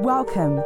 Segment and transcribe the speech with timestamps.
[0.00, 0.56] Welcome.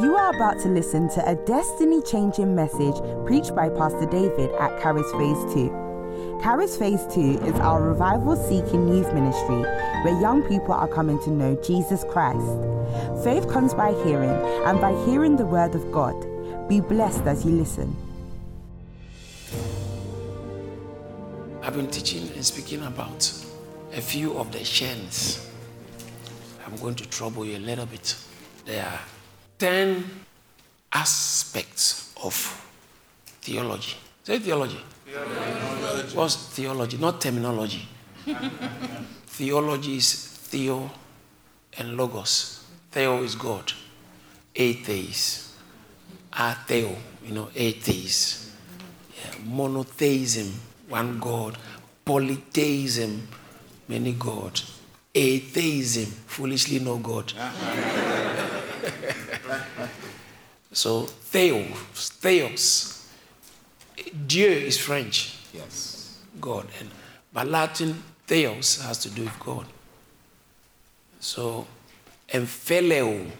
[0.00, 2.94] You are about to listen to a destiny changing message
[3.26, 6.38] preached by Pastor David at Caris Phase 2.
[6.40, 9.62] Caris Phase 2 is our revival seeking youth ministry
[10.04, 12.46] where young people are coming to know Jesus Christ.
[13.24, 16.14] Faith comes by hearing, and by hearing the word of God.
[16.68, 17.96] Be blessed as you listen.
[21.60, 23.32] I've been teaching and speaking about
[23.96, 25.44] a few of the chains.
[26.64, 28.14] I'm going to trouble you a little bit.
[28.66, 29.00] There are
[29.58, 30.04] 10
[30.92, 32.34] aspects of
[33.40, 33.96] theology.
[34.24, 34.80] Say theology.
[35.06, 36.16] theology.
[36.16, 36.96] What's theology?
[36.98, 37.88] Not terminology.
[39.26, 40.14] theology is
[40.50, 40.90] theo
[41.78, 42.64] and logos.
[42.90, 43.72] Theo is God.
[44.52, 45.52] Atheist.
[46.32, 46.92] Atheo,
[47.24, 48.50] you know, atheist.
[49.16, 49.32] Yeah.
[49.44, 50.52] Monotheism,
[50.88, 51.56] one God.
[52.04, 53.28] Polytheism,
[53.88, 54.75] many gods
[55.16, 57.32] atheism, foolishly no God.
[60.72, 62.92] so theos, theos.
[64.26, 65.34] Dieu is French.
[65.54, 66.18] Yes.
[66.40, 66.66] God.
[66.78, 66.90] And
[67.32, 69.66] but Latin theos has to do with God.
[71.18, 71.66] So
[72.28, 73.30] and phileo.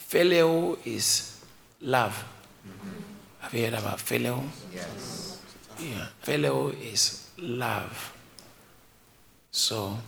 [0.00, 1.44] Phileo is
[1.82, 2.24] love.
[2.66, 3.00] Mm-hmm.
[3.40, 4.42] Have you heard about phileo?
[4.72, 5.38] Yes.
[5.78, 6.06] Yeah.
[6.22, 8.12] Phileo is love.
[9.50, 9.98] So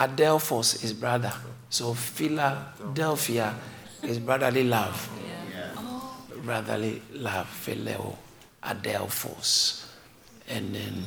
[0.00, 1.32] Adelphos is brother.
[1.68, 3.54] So Philadelphia
[4.02, 5.08] is brotherly love.
[6.42, 8.16] Brotherly love, Phileo,
[8.64, 9.84] Adelphos.
[10.48, 11.04] And then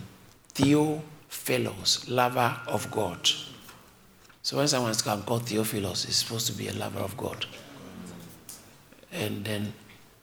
[0.53, 3.27] Theophilos, lover of God.
[4.43, 7.47] So when someone's called Theophilos, it's supposed to be a lover of God.
[9.11, 9.73] And then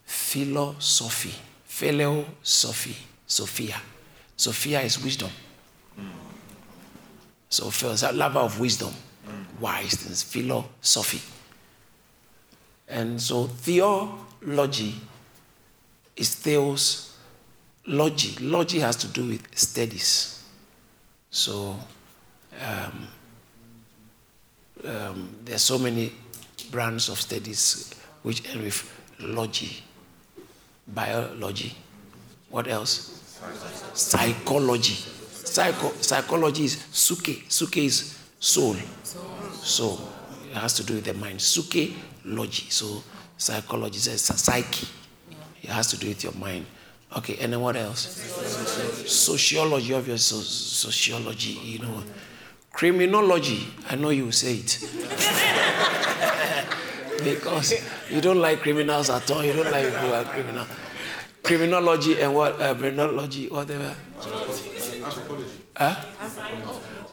[0.05, 1.34] philosophy,
[1.65, 2.97] philosophy,
[3.27, 3.81] Sophia.
[4.37, 5.31] Sophia is wisdom.
[7.51, 8.95] So first, a lover of wisdom,
[9.59, 11.20] wise things, philosophy.
[12.89, 14.95] And so theology
[16.17, 17.17] is theos
[17.88, 18.37] logy.
[18.41, 20.44] Logy has to do with studies.
[21.31, 21.77] So
[22.65, 23.09] um,
[24.84, 26.12] um, there's so many
[26.71, 28.88] branches of studies which end with
[29.19, 29.82] logy,
[30.87, 31.75] biology.
[32.49, 33.17] What else?
[33.94, 35.19] Psychology
[35.50, 37.43] Psycho, psychology is suke.
[37.49, 38.77] Suke is soul.
[39.53, 39.99] Soul.
[40.49, 41.43] It has to do with the mind.
[41.43, 41.91] Suke
[42.25, 42.71] logy.
[42.71, 43.03] So
[43.37, 44.87] psychology is psyche.
[45.61, 46.66] It has to do with your mind.
[47.16, 48.00] Okay, and then what else?
[49.11, 52.05] Sociology, obviously, sociology, you know.
[52.72, 54.78] Criminology, I know you say it.
[57.25, 57.75] because
[58.09, 59.44] you don't like criminals at all.
[59.44, 60.67] You don't like people who are criminal.
[61.43, 62.62] Criminology and what?
[62.62, 63.97] Uh, criminology, whatever.
[65.76, 65.97] Huh?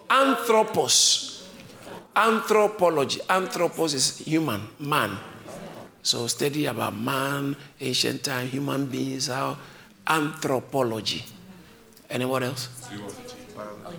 [0.09, 1.50] Anthropos.
[2.16, 3.22] Anthropology.
[3.30, 5.18] Anthropos is human, man.
[6.02, 9.57] So study about man, ancient time, human beings, how
[10.07, 11.25] anthropology.
[12.09, 12.69] What else?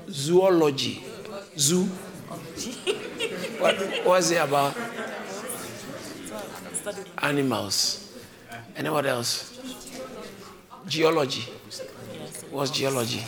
[0.08, 1.04] Zoology.
[1.56, 1.84] Zoo.
[3.58, 3.76] what
[4.06, 4.74] was it about?
[7.22, 8.18] Animals.
[8.80, 9.60] What else?
[10.86, 11.42] Geology.
[12.50, 13.22] What's geology?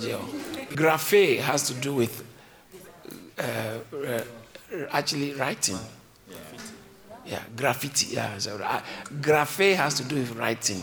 [0.00, 0.20] Geo.
[0.74, 2.24] Graphe has to do with
[3.38, 4.22] uh, uh,
[4.90, 5.78] actually writing.
[7.26, 8.14] Yeah, graffiti.
[8.14, 8.80] Yeah, so, uh,
[9.20, 10.82] graphe has to do with writing.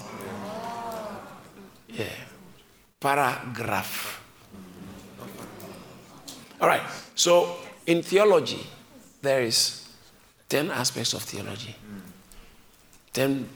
[1.90, 2.06] Yeah,
[3.00, 4.24] paragraph.
[6.62, 6.82] All right.
[7.16, 8.66] So in theology,
[9.22, 9.88] there is
[10.48, 11.76] ten aspects of theology.
[13.14, 13.50] Ten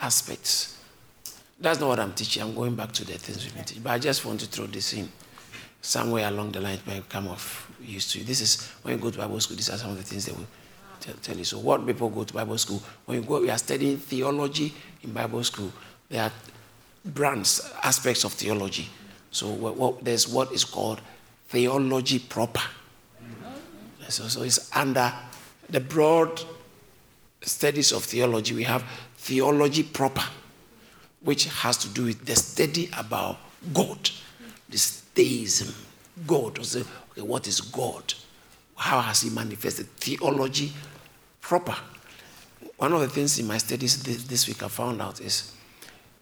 [0.00, 0.71] aspects.
[1.62, 2.42] That's not what I'm teaching.
[2.42, 3.84] I'm going back to the things we've been teaching.
[3.84, 5.08] But I just want to throw this in
[5.80, 8.18] somewhere along the line may come off used to.
[8.18, 8.24] you.
[8.24, 10.32] This is when you go to Bible school, these are some of the things they
[10.32, 10.46] will
[10.98, 11.44] tell, tell you.
[11.44, 14.74] So what people go to Bible school, when you go, we are studying theology
[15.04, 15.72] in Bible school.
[16.08, 16.32] There are
[17.04, 18.88] brands, aspects of theology.
[19.30, 21.00] So what, what, there's what is called
[21.46, 22.62] theology proper.
[24.08, 25.12] So, so it's under
[25.70, 26.42] the broad
[27.40, 28.52] studies of theology.
[28.52, 28.82] We have
[29.16, 30.24] theology proper
[31.24, 33.38] which has to do with the study about
[33.72, 34.10] God,
[34.68, 35.74] this theism.
[36.26, 38.14] God, okay, what is God?
[38.76, 39.86] How has He manifested?
[39.96, 40.72] Theology
[41.40, 41.76] proper.
[42.76, 45.54] One of the things in my studies this, this week I found out is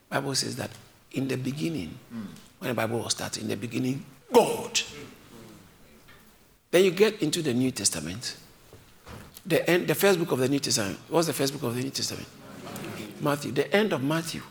[0.09, 0.71] Bible says that
[1.13, 2.27] in the beginning, mm.
[2.59, 4.81] when the Bible was started, in the beginning, God.
[6.71, 8.37] Then you get into the New Testament.
[9.47, 10.99] The, end, the first book of the New Testament.
[11.09, 12.29] What's the first book of the New Testament?
[13.21, 13.53] Matthew.
[13.53, 14.43] The end of Matthew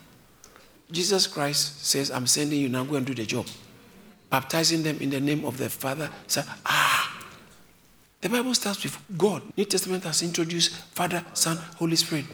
[0.91, 3.45] Jesus Christ says, I'm sending you now, go and do the job.
[4.29, 6.09] Baptizing them in the name of the Father.
[6.27, 7.19] Say, ah,
[8.21, 9.41] The Bible starts with God.
[9.55, 12.25] New Testament has introduced Father, Son, Holy Spirit.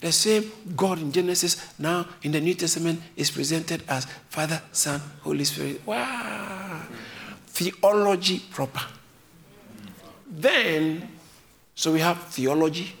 [0.00, 5.00] The same God in Genesis now in the New Testament is presented as Father, Son,
[5.22, 5.80] Holy Spirit.
[5.86, 6.82] Wow.
[7.46, 8.82] Theology proper.
[10.28, 11.08] Then,
[11.74, 12.92] so we have theology.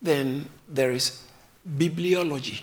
[0.00, 1.24] Then there is
[1.68, 2.60] bibliology.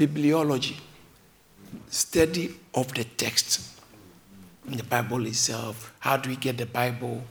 [0.00, 0.76] Bibliology.
[1.90, 3.78] Study of the text.
[4.64, 5.92] The Bible itself.
[5.98, 7.22] How do we get the Bible?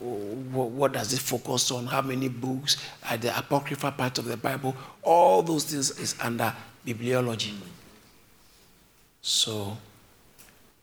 [0.00, 1.86] what, does it focus on?
[1.86, 2.76] How many books?
[3.10, 4.76] are the apocryphal part of the Bible?
[5.02, 6.54] All those things is under
[6.86, 7.52] bibliology.
[9.20, 9.76] So,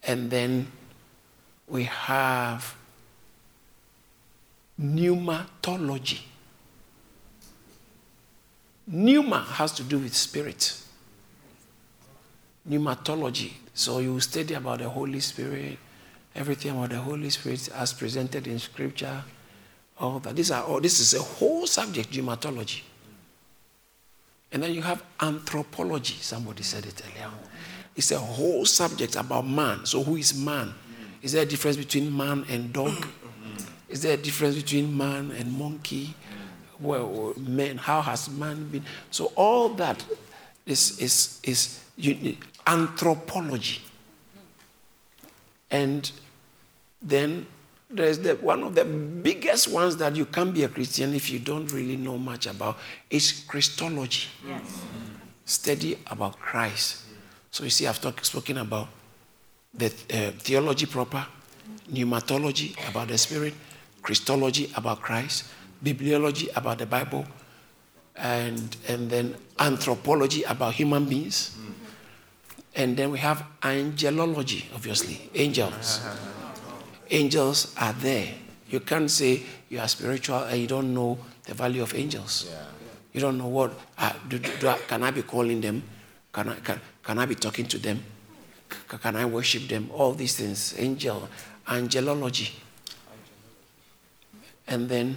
[0.03, 0.67] and then
[1.69, 2.75] we have
[4.77, 6.19] pneumatology.
[8.85, 10.81] Pneuma has to do with spirit.
[12.69, 13.53] Pneumatology.
[13.73, 15.77] So you study about the Holy Spirit,
[16.35, 19.23] everything about the Holy Spirit as presented in Scripture,
[19.99, 20.35] all that.
[20.35, 22.81] These are all, this is a whole subject, pneumatology.
[24.51, 26.15] And then you have anthropology.
[26.15, 27.29] Somebody said it earlier.
[27.95, 29.85] It's a whole subject about man.
[29.85, 30.73] So who is man?
[31.21, 33.05] Is there a difference between man and dog?
[33.89, 36.13] Is there a difference between man and monkey?
[36.79, 38.83] Well, man, how has man been?
[39.11, 40.03] So all that
[40.65, 41.83] is is is
[42.67, 43.81] anthropology.
[45.71, 46.11] And
[47.01, 47.45] then
[47.89, 51.39] there's the, one of the biggest ones that you can't be a Christian if you
[51.39, 52.77] don't really know much about
[53.09, 54.27] is Christology.
[54.45, 54.83] Yes.
[55.45, 57.03] Study about Christ.
[57.51, 58.87] So you see, I've talk, spoken about
[59.73, 61.25] the uh, theology proper,
[61.91, 63.53] pneumatology about the Spirit,
[64.01, 65.45] Christology about Christ,
[65.83, 67.25] bibliology about the Bible,
[68.15, 71.55] and, and then anthropology about human beings.
[72.75, 76.01] And then we have angelology, obviously, angels.
[77.09, 78.33] angels are there.
[78.69, 82.47] You can't say you are spiritual and you don't know the value of angels.
[82.49, 82.65] Yeah.
[83.13, 85.83] You don't know what, uh, do, do, do, can I be calling them?
[86.33, 88.03] Can I, can, can I be talking to them?
[88.69, 89.89] C- can I worship them?
[89.93, 90.75] All these things.
[90.77, 91.29] Angel,
[91.67, 92.51] angelology.
[94.67, 95.15] And then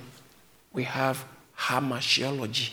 [0.73, 1.25] we have
[1.59, 2.71] hamartiology.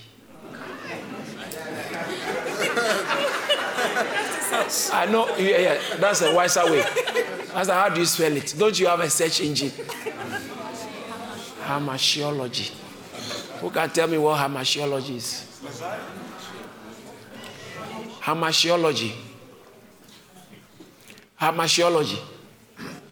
[4.94, 6.84] I know, yeah, yeah, that's a wiser way.
[7.54, 8.56] That's how do you spell it?
[8.58, 9.72] Don't you have a search engine?
[11.64, 12.72] Hamartiology.
[13.62, 15.62] Who can tell me what hamartiology is?
[18.22, 19.14] Hamartiology.
[21.40, 22.20] Hamartiology.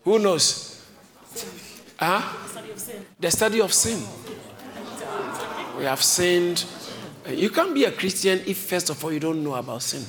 [0.04, 0.86] Who knows?
[2.00, 2.22] Huh?
[3.20, 4.04] The study of sin.
[5.78, 6.66] We have sinned.
[7.30, 10.04] You can't be a Christian if, first of all, you don't know about sin.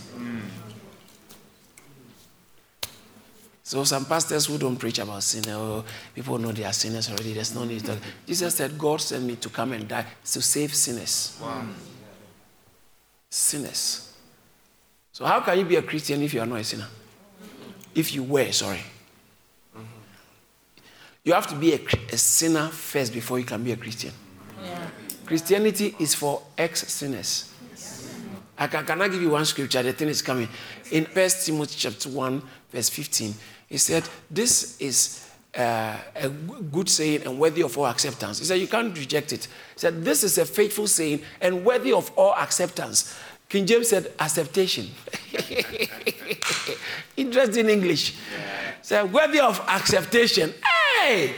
[3.66, 5.82] So some pastors who don't preach about sin, oh,
[6.14, 7.32] people know they are sinners already.
[7.32, 7.96] There's no need to.
[8.26, 11.38] Jesus said, God sent me to come and die to save sinners.
[11.40, 11.64] Wow.
[13.30, 14.12] Sinners.
[15.12, 16.88] So how can you be a Christian if you are not a sinner?
[17.94, 18.80] If you were, sorry.
[21.24, 21.80] You have to be a,
[22.12, 24.12] a sinner first before you can be a Christian.
[24.62, 24.88] Yeah.
[25.24, 27.50] Christianity is for ex-sinners.
[28.58, 29.82] I can, can I give you one scripture?
[29.82, 30.48] The thing is coming.
[30.92, 33.34] In 1 Timothy chapter 1, verse 15,
[33.68, 38.38] he said, This is uh, a good saying and worthy of all acceptance.
[38.38, 39.44] He said, You can't reject it.
[39.44, 43.16] He said, This is a faithful saying and worthy of all acceptance.
[43.48, 44.88] King James said, Acceptation.
[47.16, 48.10] Interesting English.
[48.10, 48.16] He
[48.82, 50.52] said, Worthy of acceptation.
[51.00, 51.34] Hey!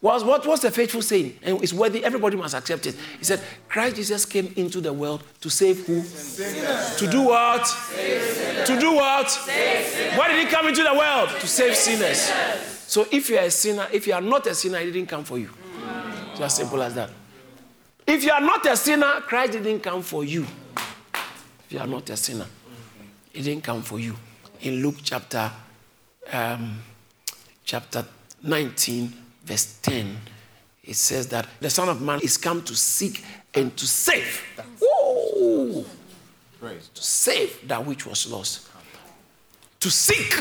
[0.00, 1.38] Was what was the faithful saying?
[1.42, 2.94] And it's worthy, everybody must accept it.
[3.18, 6.02] He said, Christ Jesus came into the world to save who?
[6.02, 6.96] Sinners.
[6.96, 7.64] To do what?
[8.66, 9.30] To do what?
[10.14, 11.30] Why did he come into the world?
[11.40, 12.30] To save sinners.
[12.86, 15.24] So if you are a sinner, if you are not a sinner, he didn't come
[15.24, 15.50] for you.
[16.30, 17.10] It's as simple as that.
[18.06, 20.46] If you are not a sinner, Christ didn't come for you.
[21.66, 22.46] If you are not a sinner,
[23.32, 24.14] he didn't come for you.
[24.60, 25.50] In Luke chapter
[26.32, 26.78] um,
[27.64, 28.04] chapter
[28.42, 29.12] 19
[29.48, 30.16] verse 10,
[30.84, 33.24] it says that the Son of Man is come to seek
[33.54, 34.42] and to save.
[34.82, 35.84] Ooh,
[36.60, 38.68] to save that which was lost.
[39.80, 40.34] To seek.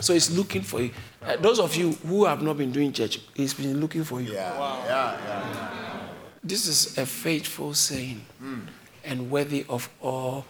[0.00, 0.90] So he's looking for you.
[1.22, 4.32] Uh, those of you who have not been doing church, he's been looking for you.
[4.32, 4.58] Yeah.
[4.58, 4.82] Wow.
[4.86, 6.08] Yeah, yeah.
[6.42, 8.62] This is a faithful saying mm.
[9.04, 10.44] and worthy of all,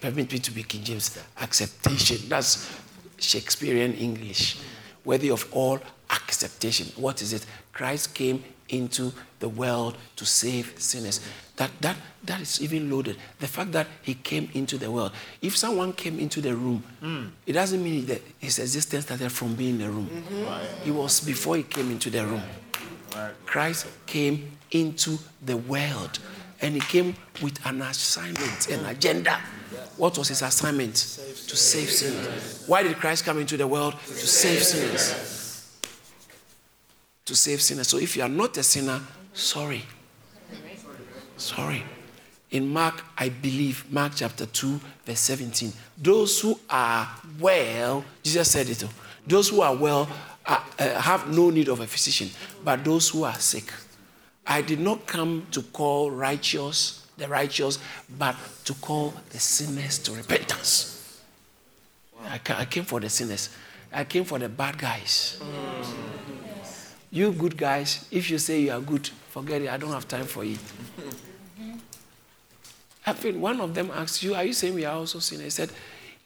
[0.00, 2.28] permit me to be King James, acceptation.
[2.28, 2.68] That's
[3.18, 4.56] Shakespearean English.
[5.04, 5.78] Worthy of all
[6.10, 6.86] acceptation.
[6.96, 7.46] What is it?
[7.72, 11.20] Christ came into the world to save sinners.
[11.56, 13.16] That, that, that is even loaded.
[13.38, 15.12] The fact that he came into the world.
[15.42, 17.30] If someone came into the room, mm.
[17.46, 20.06] it doesn't mean that his existence started from being in the room.
[20.06, 20.44] Mm-hmm.
[20.44, 20.68] Right.
[20.86, 22.42] It was before he came into the room.
[23.14, 23.32] Right.
[23.44, 26.18] Christ came into the world
[26.62, 29.40] and he came with an assignment, an agenda.
[29.96, 30.94] What was his assignment?
[30.94, 32.64] To save sinners.
[32.66, 33.94] Why did Christ come into the world?
[34.06, 35.39] To save sinners
[37.30, 37.86] to save sinners.
[37.86, 39.00] So if you are not a sinner,
[39.32, 39.84] sorry.
[41.36, 41.84] Sorry.
[42.50, 47.08] In Mark, I believe, Mark chapter 2, verse 17, those who are
[47.38, 48.84] well, Jesus said it,
[49.24, 50.08] those who are well
[50.44, 52.28] are, uh, have no need of a physician,
[52.64, 53.72] but those who are sick.
[54.44, 57.78] I did not come to call righteous the righteous,
[58.18, 58.34] but
[58.64, 61.20] to call the sinners to repentance.
[62.26, 63.50] I came for the sinners.
[63.92, 65.38] I came for the bad guys.
[67.12, 69.68] You good guys, if you say you are good, forget it.
[69.68, 70.58] I don't have time for it.
[73.06, 75.44] I think one of them asked you, Are you saying we are also sinners?
[75.44, 75.70] He said,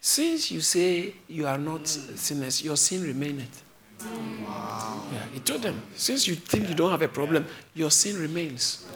[0.01, 3.63] Since you say you are not sinners, your sin remaineth.
[4.01, 5.05] Wow.
[5.11, 8.87] Yeah, he told them, Since you think you don't have a problem, your sin remains.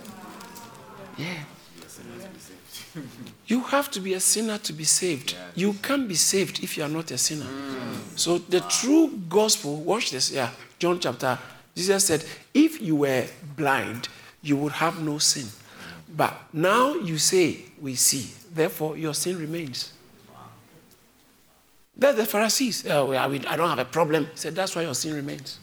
[1.17, 1.45] Yeah.
[3.47, 5.35] You have to be a sinner to be saved.
[5.55, 7.47] You can't be saved if you are not a sinner.
[8.17, 11.39] So the true gospel, watch this, yeah, John chapter
[11.79, 13.25] Jesus said, If you were
[13.57, 14.09] blind,
[14.43, 15.47] you would have no sin.
[16.15, 18.33] But now you say, We see.
[18.53, 19.93] Therefore, your sin remains.
[21.97, 22.85] That's the Pharisees.
[22.89, 24.25] Oh, I, I don't have a problem.
[24.27, 25.61] He said, That's why your sin remains.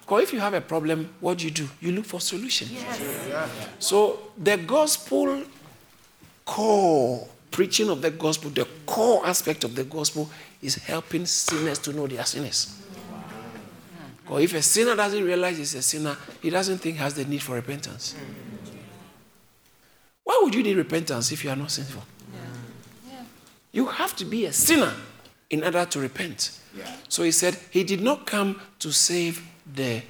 [0.00, 1.68] Because if you have a problem, what do you do?
[1.80, 2.72] You look for solutions.
[2.72, 3.50] Yes.
[3.80, 5.42] So the gospel
[6.44, 10.30] core, preaching of the gospel, the core aspect of the gospel
[10.62, 12.78] is helping sinners to know they are sinners.
[14.28, 17.24] Or if a sinner doesn't realize he's a sinner, he doesn't think he has the
[17.24, 18.14] need for repentance.
[20.24, 22.02] Why would you need repentance if you are not sinful?
[22.32, 22.40] Yeah.
[23.12, 23.22] Yeah.
[23.72, 24.92] You have to be a sinner
[25.48, 26.58] in order to repent.
[26.76, 26.84] Yeah.
[27.08, 29.42] So he said he did not come to save
[29.74, 30.02] the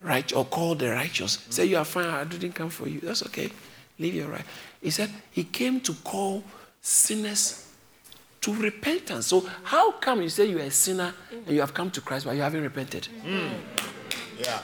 [0.00, 1.36] right or call the righteous.
[1.36, 1.50] Mm-hmm.
[1.50, 3.00] Say you are fine, I didn't come for you.
[3.00, 3.50] That's okay.
[3.98, 4.44] Leave your right.
[4.80, 6.44] He said he came to call
[6.80, 7.63] sinners
[8.44, 9.28] to repentance.
[9.28, 12.26] So, how come you say you are a sinner and you have come to Christ
[12.26, 13.08] but you haven't repented?
[13.24, 13.54] Mm.
[14.38, 14.60] Yeah.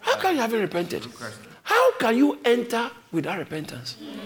[0.00, 1.06] How can you haven't repented?
[1.62, 3.96] How can you enter without repentance?
[4.02, 4.18] Mm.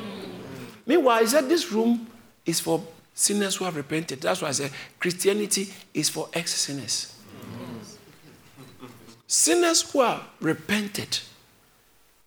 [0.87, 2.07] Meanwhile, he said this room
[2.47, 2.83] is for
[3.13, 4.23] sinners who have repented.
[4.23, 7.15] That's why I said Christianity is for ex sinners.
[7.45, 8.89] Mm.
[9.27, 11.19] Sinners who are repented.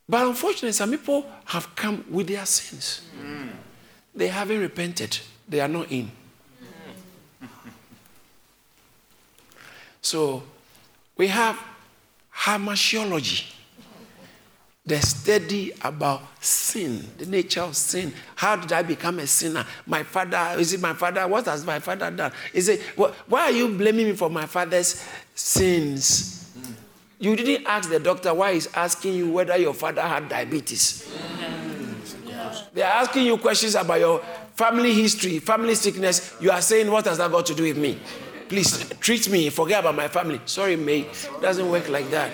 [0.08, 3.01] But unfortunately, some people have come with their sins.
[4.15, 5.17] They haven't repented
[5.53, 6.10] they are not in.
[10.01, 10.41] So
[11.15, 11.60] we have
[12.36, 13.53] hamartiology,
[14.83, 18.12] the study about sin, the nature of sin.
[18.36, 19.63] How did I become a sinner?
[19.86, 21.27] My father, is it my father?
[21.27, 22.31] What has my father done?
[22.51, 26.51] Is it why are you blaming me for my father's sins?
[27.19, 31.07] You didn't ask the doctor why he's asking you whether your father had diabetes.
[32.74, 34.19] They're asking you questions about your
[34.55, 38.00] family history, family sickness, you are saying, What has that got to do with me?
[38.48, 40.39] Please treat me, forget about my family.
[40.45, 42.31] Sorry, mate, it doesn't work like that.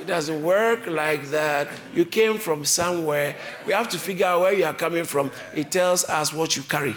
[0.00, 1.68] It doesn't work like that.
[1.94, 3.36] You came from somewhere.
[3.66, 5.30] We have to figure out where you are coming from.
[5.54, 6.94] It tells us what you carry.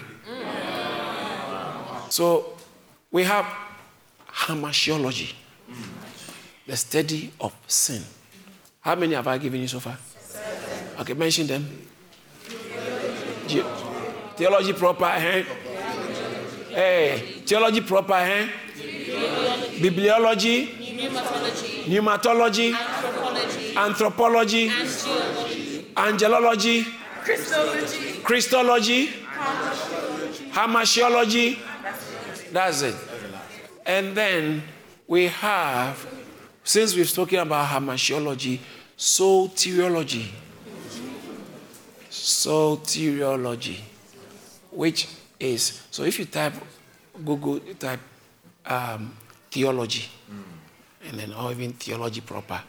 [2.10, 2.54] So
[3.12, 3.46] we have
[4.28, 5.34] hamartiology,
[6.66, 8.04] the study of sin.
[8.82, 9.98] How many have I given you so far?
[11.00, 11.68] Okay, mention them.
[14.36, 15.44] Theology proper, eh?
[16.70, 18.48] Hey, theology proper, eh?
[19.80, 20.68] Bibliology,
[21.86, 22.74] pneumatology,
[23.76, 24.70] anthropology,
[25.96, 26.86] angelology,
[27.24, 29.10] Christology, Christology
[30.54, 31.58] hamartiology.
[32.52, 32.96] That's it.
[33.86, 34.64] And then
[35.08, 36.06] we have,
[36.64, 38.60] since we've spoken about hamartiology,
[38.98, 40.28] soteriology.
[42.24, 43.80] Soteriology
[44.76, 45.08] which
[45.40, 46.54] is so if you type
[47.24, 48.00] Google, you type
[48.66, 49.16] um,
[49.52, 51.10] theology, mm.
[51.10, 52.62] and then or even theology proper,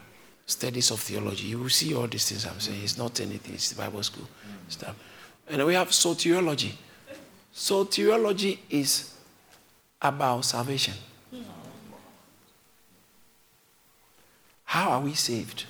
[0.47, 2.83] studies of theology, you will see all these things I'm saying.
[2.83, 4.71] It's not anything, it's the Bible school mm.
[4.73, 4.95] stuff.
[5.49, 6.73] And then we have soteriology.
[7.55, 9.15] Soteriology is
[10.01, 10.95] about salvation.
[14.65, 15.67] How are we saved?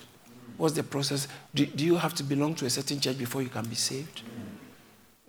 [0.57, 1.27] What's the process?
[1.53, 4.21] Do, do you have to belong to a certain church before you can be saved?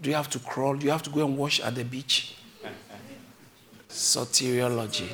[0.01, 0.77] Do you have to crawl?
[0.77, 2.37] Do you have to go and wash at the beach?
[3.89, 5.09] Soteriology.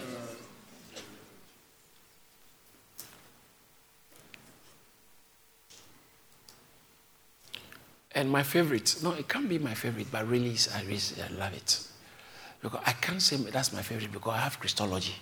[8.14, 11.54] And my favorite, no, it can't be my favorite, but really, I, really, I love
[11.54, 11.80] it.
[12.60, 15.14] Because I can't say that's my favorite because I have Christology.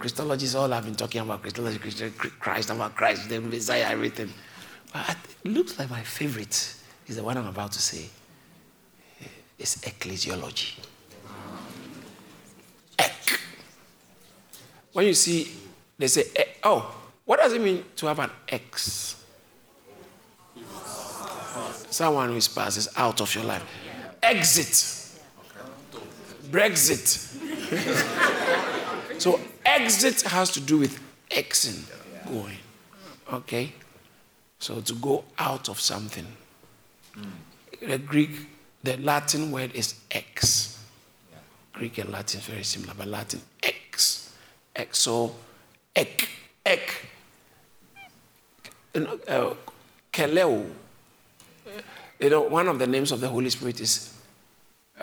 [0.00, 1.78] Christology is all I've been talking about Christology,
[2.40, 4.32] Christ, about Christ, the Messiah, everything.
[4.94, 6.74] But it looks like my favorite
[7.06, 8.08] is the one I'm about to say.
[9.58, 10.78] It's ecclesiology.
[12.98, 13.40] Ek.
[14.94, 15.52] When you see,
[15.98, 16.24] they say,
[16.62, 16.94] oh,
[17.26, 19.22] what does it mean to have an ex?
[21.90, 23.64] Someone whispers is out of your life.
[24.22, 25.18] Exit.
[26.50, 28.46] Brexit.
[29.20, 30.98] so exit has to do with
[31.30, 31.84] exing,
[32.26, 32.56] going.
[33.30, 33.72] Okay?
[34.58, 36.26] So to go out of something.
[37.82, 38.30] The Greek,
[38.82, 40.78] the Latin word is ex.
[41.72, 44.32] Greek and Latin is very similar, but Latin ex.
[44.74, 44.98] Ex.
[44.98, 45.34] So
[45.94, 46.28] ek,
[46.64, 47.06] ek.
[48.94, 49.54] Uh,
[50.12, 50.70] keleo.
[52.18, 54.14] You know, one of the names of the Holy Spirit is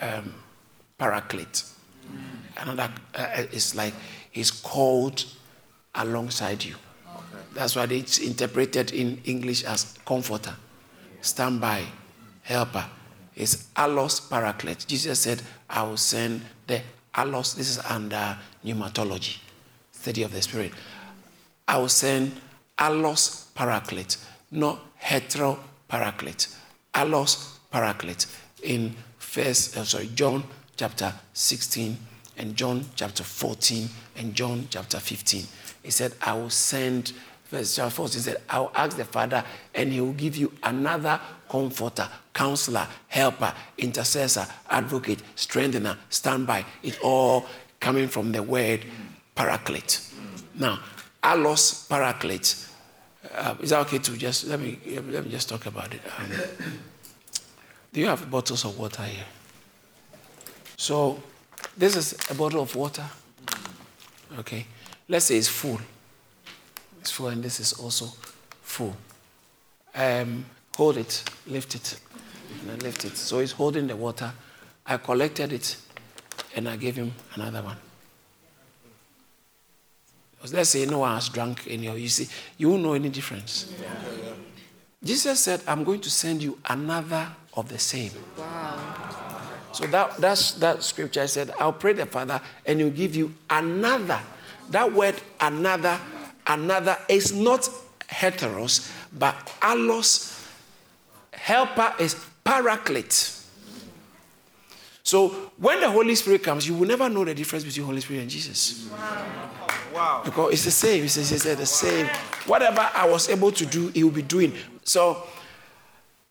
[0.01, 0.33] um,
[0.99, 1.63] Paraclete.
[2.57, 3.93] Another uh, is like
[4.31, 5.25] he's called
[5.95, 6.75] alongside you.
[7.05, 7.43] Okay.
[7.53, 10.55] That's why it's interpreted in English as comforter,
[11.21, 11.83] standby,
[12.43, 12.85] helper.
[13.35, 14.87] It's allos paraclete.
[14.87, 16.81] Jesus said, I will send the
[17.13, 17.55] allos.
[17.55, 19.37] This is under pneumatology,
[19.91, 20.71] study of the spirit.
[21.67, 22.31] I will send
[22.77, 24.17] allos paraclete,
[24.51, 25.59] not hetero
[25.89, 26.55] paraclete.
[26.93, 28.25] Allos paraclete
[28.63, 30.43] in first, uh, sorry, John
[30.75, 31.97] chapter 16
[32.37, 35.43] and John chapter 14 and John chapter 15.
[35.83, 37.13] He said, I will send,
[37.49, 41.19] verse 14 he said, I will ask the Father and he will give you another
[41.49, 46.65] comforter, counselor, helper, intercessor, advocate, strengthener, standby.
[46.83, 47.45] It all
[47.79, 48.85] coming from the word
[49.35, 50.01] paraclete.
[50.55, 50.79] Now,
[51.23, 52.65] allos paraclete.
[53.35, 54.79] Uh, is that okay to just let me
[55.09, 56.01] let me just talk about it?
[56.17, 56.31] Um,
[57.93, 59.25] do you have bottles of water here?
[60.77, 61.21] So,
[61.77, 63.05] this is a bottle of water.
[64.39, 64.65] Okay.
[65.09, 65.79] Let's say it's full.
[66.99, 68.07] It's full, and this is also
[68.61, 68.95] full.
[69.95, 71.99] Um, hold it, lift it,
[72.61, 73.15] and I lift it.
[73.17, 74.31] So he's holding the water.
[74.85, 75.77] I collected it,
[76.55, 77.77] and I gave him another one.
[80.51, 83.73] Let's say no one has drunk any of you see, you won't know any difference.
[83.81, 83.89] Yeah.
[85.03, 88.11] Jesus said, I'm going to send you another of the same.
[88.37, 89.06] Wow.
[89.77, 91.21] So that, that's that scripture.
[91.21, 94.19] I said, I'll pray the Father and he'll give you another.
[94.71, 95.99] That word another,
[96.47, 97.69] another is not
[98.09, 100.33] heteros, but allos.
[101.31, 103.35] Helper is paraclete.
[105.03, 108.21] So when the Holy Spirit comes, you will never know the difference between Holy Spirit
[108.21, 108.89] and Jesus.
[108.91, 109.25] Wow.
[109.93, 110.21] wow.
[110.25, 111.03] Because it's the same.
[111.03, 112.07] It's, it's, the same.
[112.47, 114.53] Whatever I was able to do, he will be doing.
[114.85, 115.21] So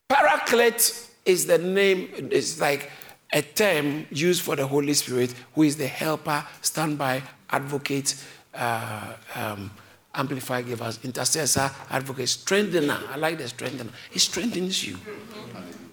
[0.08, 2.90] paraclete is the name, it's like
[3.32, 8.22] a term used for the Holy Spirit, who is the helper, standby, advocate,
[8.54, 9.70] uh, um,
[10.14, 12.98] amplify, give us intercessor, advocate, strengthener.
[13.10, 13.90] I like the strengthener.
[14.10, 14.96] He strengthens you.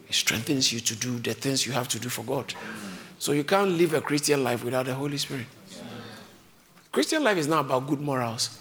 [0.06, 2.54] He strengthens you to do the things you have to do for God.
[3.19, 5.46] So you can't live a Christian life without the Holy Spirit.
[6.91, 8.60] Christian life is not about good morals.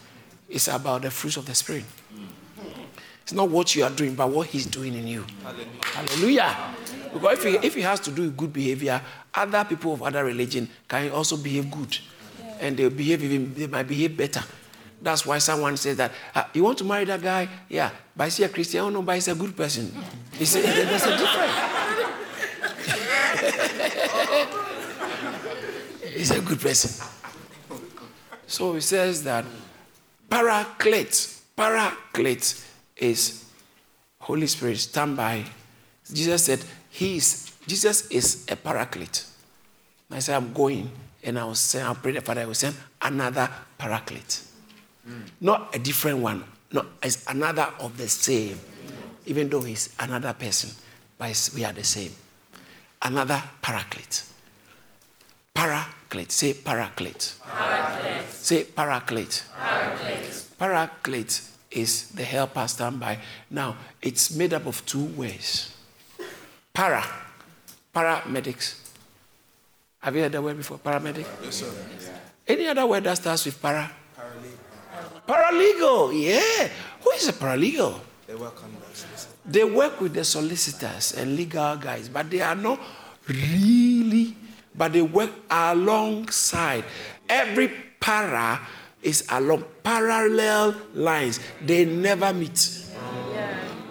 [0.49, 1.85] It's about the fruits of the Spirit.
[3.23, 5.25] It's not what you are doing, but what He's doing in you.
[5.43, 6.43] Hallelujah.
[6.43, 6.75] Hallelujah.
[7.13, 9.01] Because if he, if he has to do good behavior,
[9.35, 11.99] other people of other religion can also behave good.
[12.61, 14.43] And they behave even, they might behave better.
[15.01, 17.49] That's why someone says that, uh, you want to marry that guy?
[17.69, 18.81] Yeah, but he's a Christian.
[18.83, 19.93] Oh, no, but he's a good person.
[20.33, 21.53] He said, there's a difference.
[26.15, 27.05] he's a good person.
[28.47, 29.45] So he says that
[30.31, 32.65] paraclete, paraclete
[32.97, 33.45] is
[34.21, 35.45] Holy Spirit, stand by.
[36.13, 39.25] Jesus said, he is, Jesus is a paraclete.
[40.11, 40.91] I said, I'm going,
[41.25, 44.43] and I will send, I'll pray the Father, I will send another paraclete.
[45.09, 45.23] Mm.
[45.41, 46.45] Not a different one.
[46.71, 48.61] No, it's another of the same.
[49.25, 50.69] Even though he's another person,
[51.17, 52.11] but we are the same.
[53.01, 54.25] Another paraclete.
[55.55, 56.31] Paraclete.
[56.31, 57.39] Say paraclete.
[57.41, 58.29] paraclete.
[58.29, 59.45] Say paraclete.
[59.57, 60.59] Paraclete.
[60.59, 63.19] Paraclete is the helper standby.
[63.51, 65.75] Now, it's made up of two words.
[66.73, 67.05] Para.
[67.95, 68.81] Paramedics.
[70.01, 70.79] Have you heard that word before?
[70.79, 71.27] Paramedic?
[71.45, 71.71] Yes, sir.
[72.49, 73.91] Any other word that starts with para?
[74.17, 75.23] Paralegal.
[75.29, 76.69] Paralegal, yeah.
[77.05, 78.01] Who is a paralegal?
[78.27, 78.83] They work on the
[79.45, 82.81] They work with the solicitors and legal guys, but they are not
[83.29, 84.35] really,
[84.75, 86.85] but they work alongside.
[87.29, 87.69] Every
[88.01, 88.61] para
[89.03, 91.41] is along parallel lines.
[91.61, 92.82] They never meet.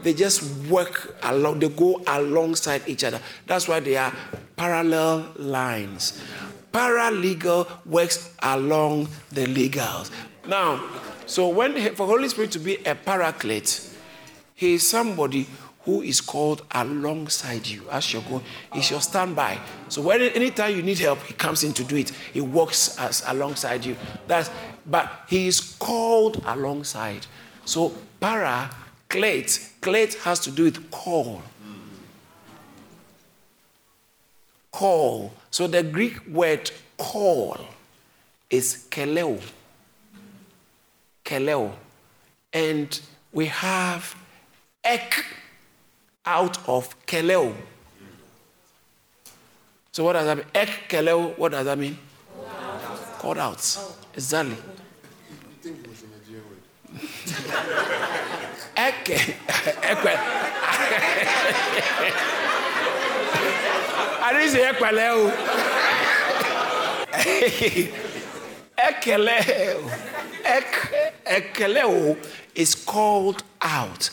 [0.04, 3.20] They just work along, they go alongside each other.
[3.48, 4.14] That's why they are
[4.56, 6.22] parallel lines.
[6.72, 10.10] Paralegal works along the legals.
[10.48, 10.84] Now,
[11.26, 13.90] so when for Holy Spirit to be a paraclete,
[14.56, 15.48] he is somebody
[15.84, 18.44] who is called alongside you as you're going.
[18.74, 19.60] He's your standby.
[19.90, 22.12] So when anytime you need help, he comes in to do it.
[22.34, 23.96] He works as alongside you.
[24.28, 24.50] That's
[24.86, 27.26] but he is called alongside.
[27.66, 28.70] So para
[29.12, 31.44] clate, clate has to do with call.
[34.72, 35.34] Call.
[35.52, 37.58] So the Greek word call
[38.50, 39.40] is keleo.
[41.26, 41.74] Keleo.
[42.54, 43.02] And
[43.34, 44.16] we have
[44.84, 45.26] ek
[46.26, 47.54] out of keleo.
[49.92, 50.48] So what does that mean?
[50.56, 51.98] Ek keleo, what does that mean?
[53.20, 53.78] Called out.
[54.16, 54.56] Exactly.
[58.88, 59.18] Eke,
[59.92, 60.14] ekwe.
[64.24, 65.08] I didn't say ekwele
[71.26, 72.18] ekele
[72.56, 74.10] is called out.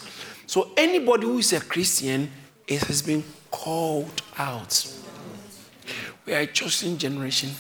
[0.46, 2.30] So anybody who is a Christian
[2.66, 4.86] it has been called out.
[6.26, 7.50] We are a chosen generation,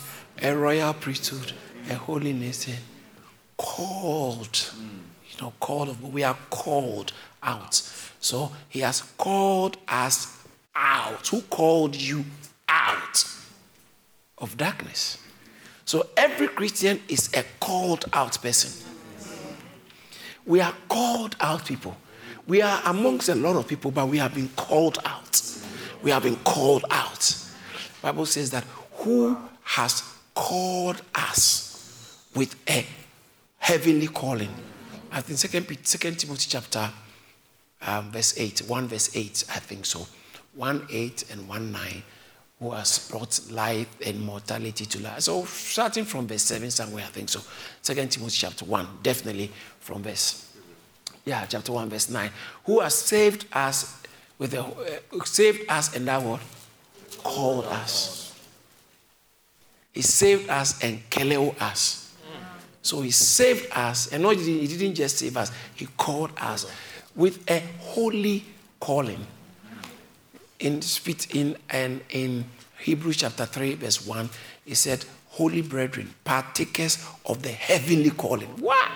[0.42, 1.52] a royal priesthood,
[1.88, 2.76] a holy nation,
[3.56, 4.72] called.
[5.38, 7.74] You know, called, but we are called out.
[8.20, 10.36] So he has called us
[10.74, 11.26] out.
[11.28, 12.24] Who called you
[12.68, 13.24] out
[14.38, 15.18] of darkness?
[15.84, 18.84] So every Christian is a called out person.
[20.44, 21.96] We are called out people.
[22.46, 25.42] We are amongst a lot of people, but we have been called out.
[26.02, 27.36] We have been called out.
[28.02, 30.02] Bible says that who has
[30.34, 32.86] called us with a
[33.58, 34.52] heavenly calling.
[35.10, 36.90] I think second, second Timothy chapter
[37.82, 40.06] um, verse 8, 1 verse 8, I think so.
[40.54, 42.02] 1 8 and 1 9
[42.60, 45.20] who has brought life and mortality to life.
[45.20, 47.40] So starting from verse 7 somewhere, I think so.
[47.82, 50.52] Second Timothy chapter 1, definitely from verse,
[51.24, 52.30] yeah, chapter 1, verse 9.
[52.64, 54.02] Who has saved us
[54.38, 56.40] with the, uh, saved us and that word?
[57.22, 58.34] Called us.
[59.92, 62.07] He saved us and keleo us.
[62.88, 66.64] So he saved us, and no, he didn't just save us, he called us
[67.14, 68.46] with a holy
[68.80, 69.26] calling
[70.58, 70.80] in
[71.34, 72.46] in and in
[72.78, 74.30] Hebrews chapter 3, verse 1,
[74.64, 78.48] he said, Holy brethren, partakers of the heavenly calling.
[78.56, 78.88] What?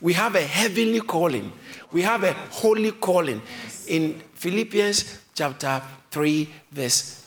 [0.00, 1.50] We have a heavenly calling.
[1.90, 3.42] We have a holy calling.
[3.88, 5.82] In Philippians chapter
[6.12, 7.21] 3, verse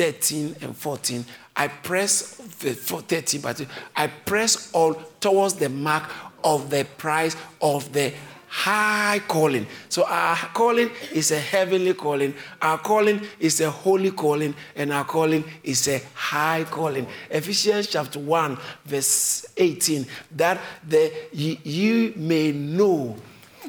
[0.00, 1.22] 13 and 14,
[1.54, 6.10] I press the 13, but I press all towards the mark
[6.42, 8.14] of the prize of the
[8.48, 9.66] high calling.
[9.90, 12.32] So our calling is a heavenly calling,
[12.62, 17.06] our calling is a holy calling, and our calling is a high calling.
[17.28, 20.58] Ephesians chapter 1, verse 18, that
[20.88, 23.18] the, you may know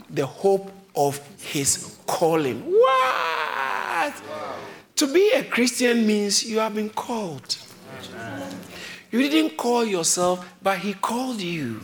[0.10, 2.62] the hope of his calling.
[2.62, 4.14] What?
[4.30, 4.56] Wow.
[5.02, 7.58] To be a Christian means you have been called.
[9.10, 11.82] You didn't call yourself, but he called you.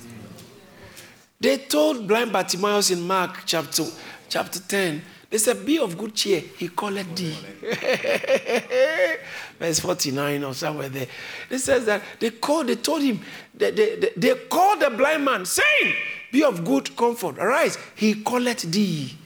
[1.39, 3.85] They told blind Bartimaeus in Mark chapter,
[4.29, 5.01] chapter 10,
[5.31, 6.41] they said, Be of good cheer.
[6.59, 7.35] He called thee.
[9.59, 11.07] Verse 49 or somewhere there.
[11.49, 13.19] It says that they called, they told him,
[13.51, 15.95] they, they, they called the blind man, saying,
[16.31, 17.39] Be of good comfort.
[17.39, 17.79] Arise.
[17.95, 19.17] He called thee.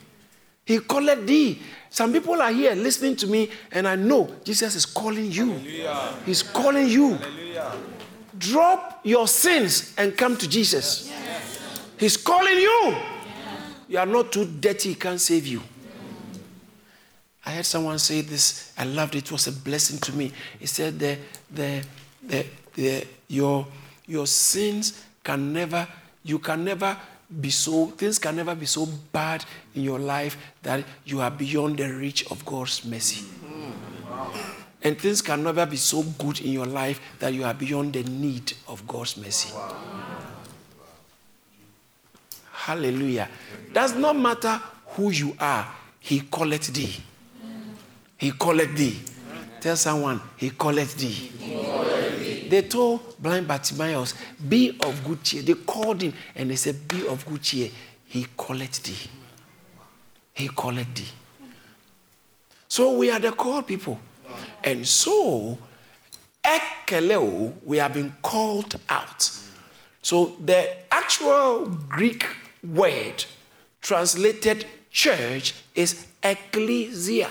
[0.63, 1.61] He called thee.
[1.91, 5.51] Some people are here listening to me, and I know Jesus is calling you.
[5.51, 6.13] Hallelujah.
[6.25, 7.15] He's calling you.
[7.15, 7.73] Hallelujah.
[8.37, 11.11] Drop your sins and come to Jesus.
[11.97, 12.95] He's calling you.
[13.89, 15.61] You are not too dirty, he can't save you.
[17.45, 18.71] I heard someone say this.
[18.77, 19.25] I loved it.
[19.25, 20.31] It was a blessing to me.
[20.59, 21.17] He said the,
[21.53, 21.83] the,
[22.23, 23.67] the, the, your,
[24.07, 25.85] your sins can never,
[26.23, 26.97] you can never
[27.39, 31.77] be so, things can never be so bad in your life that you are beyond
[31.77, 33.25] the reach of God's mercy.
[34.83, 38.03] And things can never be so good in your life that you are beyond the
[38.03, 39.53] need of God's mercy.
[42.51, 43.29] Hallelujah.
[43.73, 45.67] Does not matter who you are,
[45.99, 46.95] he calleth thee.
[48.17, 48.99] He calleth thee.
[49.59, 51.31] Tell someone, he calleth thee.
[52.51, 54.13] They told blind Bartimaeus,
[54.49, 55.41] be of good cheer.
[55.41, 57.69] They called him and they said, be of good cheer.
[58.07, 59.09] He calleth thee.
[60.33, 61.07] He calleth thee.
[62.67, 63.97] So we are the called people.
[64.61, 65.57] And so,
[66.43, 69.31] ekeleo, we have been called out.
[70.01, 72.25] So the actual Greek
[72.61, 73.23] word
[73.79, 77.29] translated church is ecclesia.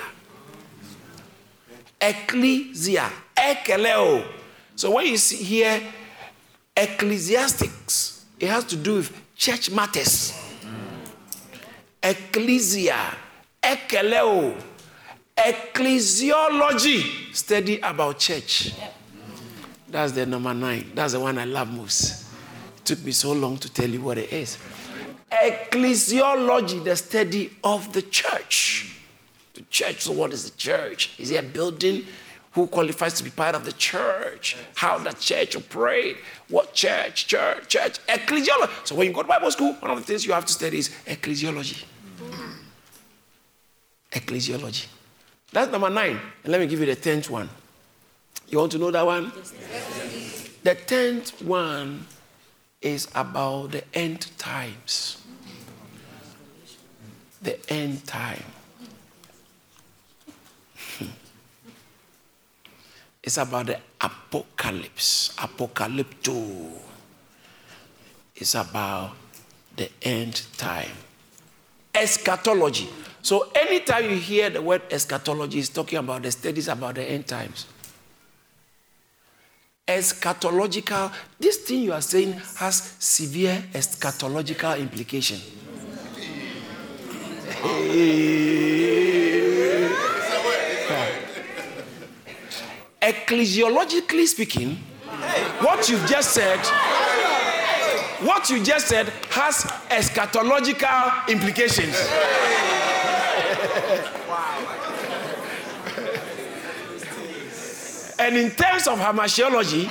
[2.01, 3.11] Ecclesia.
[3.37, 4.40] Ekeleo.
[4.81, 5.79] So when you see here
[6.75, 10.33] ecclesiastics, it has to do with church matters.
[12.03, 13.15] Ecclesia.
[13.63, 14.59] Ekeleo.
[15.37, 17.35] Ecclesiology.
[17.35, 18.73] Study about church.
[19.87, 20.93] That's the number nine.
[20.95, 22.33] That's the one I love most.
[22.79, 24.57] It took me so long to tell you what it is.
[25.31, 28.97] Ecclesiology, the study of the church.
[29.53, 30.01] The church.
[30.01, 31.17] So, what is the church?
[31.19, 32.07] Is it a building?
[32.53, 34.57] Who qualifies to be part of the church?
[34.75, 36.17] How the church operate?
[36.49, 37.29] What church?
[37.29, 38.87] Church, church, ecclesiology.
[38.87, 40.79] So when you go to Bible school, one of the things you have to study
[40.79, 41.85] is ecclesiology.
[44.11, 44.87] Ecclesiology.
[45.53, 46.19] That's number nine.
[46.43, 47.49] And let me give you the tenth one.
[48.49, 49.33] You want to know that one?
[50.65, 52.07] The tenth one
[52.83, 55.23] is about the end times.
[57.43, 58.43] The end time.
[63.23, 65.35] It's about the apocalypse.
[65.37, 66.73] Apocalypto.
[68.35, 69.13] It's about
[69.77, 70.91] the end time.
[71.95, 72.89] Eschatology.
[73.23, 77.27] So anytime you hear the word eschatology, it's talking about the studies about the end
[77.27, 77.67] times.
[79.87, 85.39] Eschatological, this thing you are saying has severe eschatological implication.
[93.03, 94.77] Ecclesiologically speaking,
[95.61, 96.59] what you've just said,
[98.23, 101.97] what you just said has eschatological implications.
[108.19, 109.87] and in terms of hamartiology,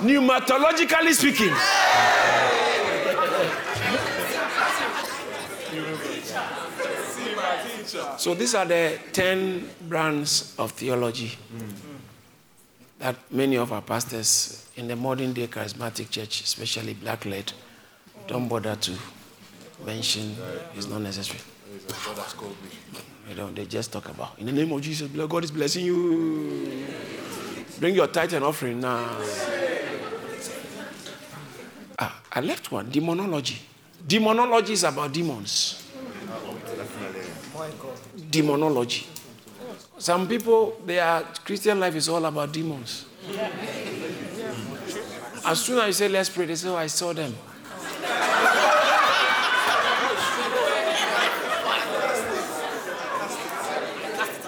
[0.00, 1.54] pneumatologically speaking,
[8.18, 11.36] So these are the 10 brands of theology
[12.98, 17.52] that many of our pastors in the modern day charismatic church, especially black led,
[18.26, 18.92] don't bother to
[19.84, 20.36] mention.
[20.76, 21.40] It's not necessary.
[23.54, 24.38] They just talk about.
[24.38, 26.84] In the name of Jesus, God is blessing you.
[27.78, 29.18] Bring your tithe and offering now.
[31.98, 33.58] Ah, I left one demonology.
[34.06, 35.79] Demonology is about demons
[38.30, 39.06] demonology.
[39.98, 43.04] Some people, their Christian life is all about demons.
[45.44, 47.34] As soon as you say, let's pray, they say, oh, I saw them.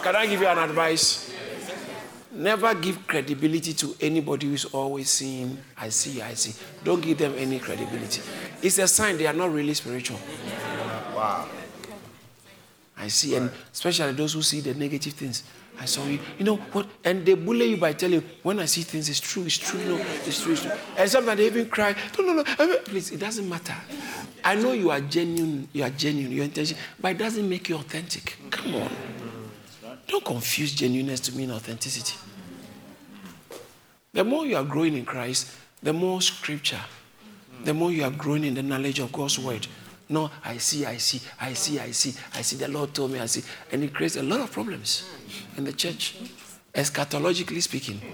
[0.03, 1.33] Can I give you an advice?
[2.33, 6.55] Never give credibility to anybody who's always saying, I see, I see.
[6.83, 8.22] Don't give them any credibility.
[8.62, 10.18] It's a sign they are not really spiritual.
[11.14, 11.46] Wow.
[13.02, 15.42] I see, and especially those who see the negative things.
[15.80, 16.20] I saw you.
[16.38, 16.86] You know what?
[17.02, 19.80] And they bully you by telling you, when I see things, it's true, it's true,
[19.84, 20.70] no, it's true, it's true.
[20.96, 23.74] And sometimes they even cry, no, no, no, please, it doesn't matter.
[24.44, 27.76] I know you are genuine, you are genuine, your intention, but it doesn't make you
[27.76, 28.36] authentic.
[28.50, 28.90] Come on.
[30.06, 32.16] Don't confuse genuineness to mean authenticity.
[34.12, 35.50] The more you are growing in Christ,
[35.82, 36.80] the more scripture,
[37.64, 39.66] the more you are growing in the knowledge of God's word,
[40.12, 42.57] no, I see, I see, I see, I see, I see.
[42.57, 43.42] The Lord told me, I see.
[43.72, 45.09] And it creates a lot of problems
[45.57, 46.16] in the church,
[46.75, 47.98] eschatologically speaking.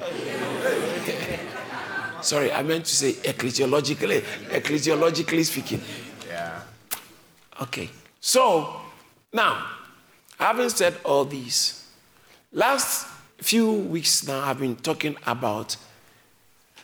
[2.23, 5.81] Sorry, I meant to say ecclesiologically, ecclesiologically speaking.
[6.29, 6.61] Yeah.
[7.63, 7.91] Okay.
[8.21, 8.81] So,
[9.33, 9.67] now,
[10.39, 11.85] having said all these,
[12.53, 13.09] last
[13.39, 15.77] few weeks now I've been talking about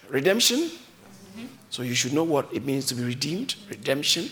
[0.08, 0.58] redemption.
[0.58, 1.46] Mm-hmm.
[1.70, 4.30] So you should know what it means to be redeemed, redemption.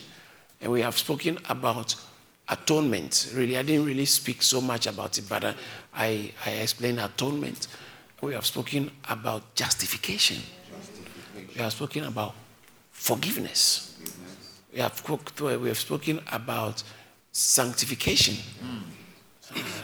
[0.62, 1.96] And we have spoken about
[2.48, 3.32] atonement.
[3.34, 5.56] Really, I didn't really speak so much about it, but
[5.94, 7.66] I, I explained atonement.
[8.20, 10.38] We have spoken about justification.
[10.70, 11.48] justification.
[11.56, 12.34] We have spoken about
[12.92, 13.98] forgiveness.
[14.72, 15.02] We have,
[15.40, 16.84] we have spoken about
[17.32, 18.36] sanctification.
[18.62, 18.82] Mm.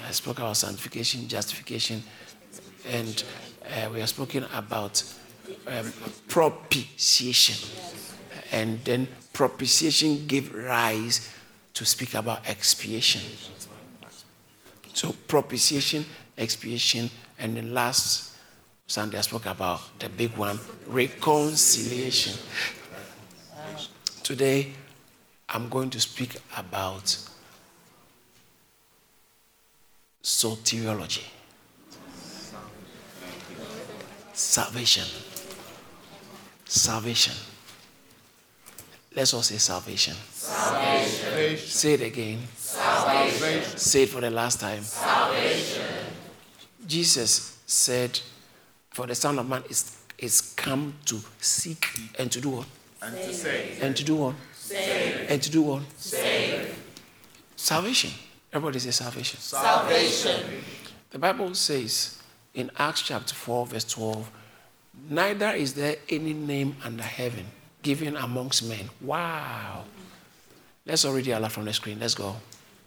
[0.09, 2.03] I spoke about sanctification, justification,
[2.89, 3.25] and
[3.65, 5.03] uh, we have spoken about
[5.67, 5.93] um,
[6.29, 7.69] propitiation.
[8.53, 11.33] And then propitiation gave rise
[11.73, 13.23] to speak about expiation.
[14.95, 16.05] So propitiation,
[16.37, 18.35] expiation, and the last
[18.89, 22.35] Sunday I spoke about the big one, reconciliation.
[24.25, 24.73] Today
[25.49, 27.17] I'm going to speak about
[30.21, 31.29] soteriology.
[34.33, 35.07] Salvation.
[36.65, 37.35] Salvation.
[39.19, 40.15] Let's all say salvation.
[40.31, 41.59] Salvation.
[41.59, 42.39] Say it again.
[42.55, 43.77] Salvation.
[43.77, 44.81] Say it for the last time.
[44.81, 45.83] Salvation.
[46.87, 48.21] Jesus said,
[48.91, 51.85] For the Son of Man is, is come to seek
[52.17, 52.67] and to do what?
[53.03, 53.83] And to save.
[53.83, 54.35] And to do what?
[54.55, 55.29] Save.
[55.29, 55.83] And to do what?
[55.97, 56.81] Save.
[57.57, 58.13] Salvation.
[58.53, 59.41] Everybody say salvation.
[59.41, 60.45] Salvation.
[61.11, 62.23] The Bible says
[62.55, 64.31] in Acts chapter 4, verse 12,
[65.11, 67.47] neither is there any name under heaven
[67.89, 68.87] given amongst men.
[69.01, 69.85] Wow.
[70.85, 71.99] Let's all read it aloud from the screen.
[71.99, 72.37] Let's go.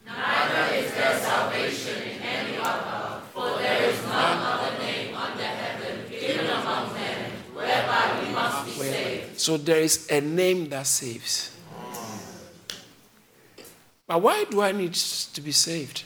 [0.06, 6.08] Neither is there salvation in any other, for there is none other name under heaven
[6.08, 9.40] given among men whereby we must be saved.
[9.40, 11.50] So there is a name that saves.
[14.06, 16.04] But why do I need to be saved?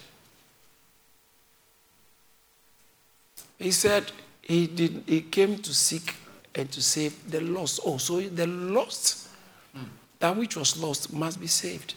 [3.58, 6.14] He said he did he came to seek
[6.56, 7.80] and to save the lost.
[7.84, 9.28] Oh, so the lost,
[10.18, 11.94] that which was lost, must be saved.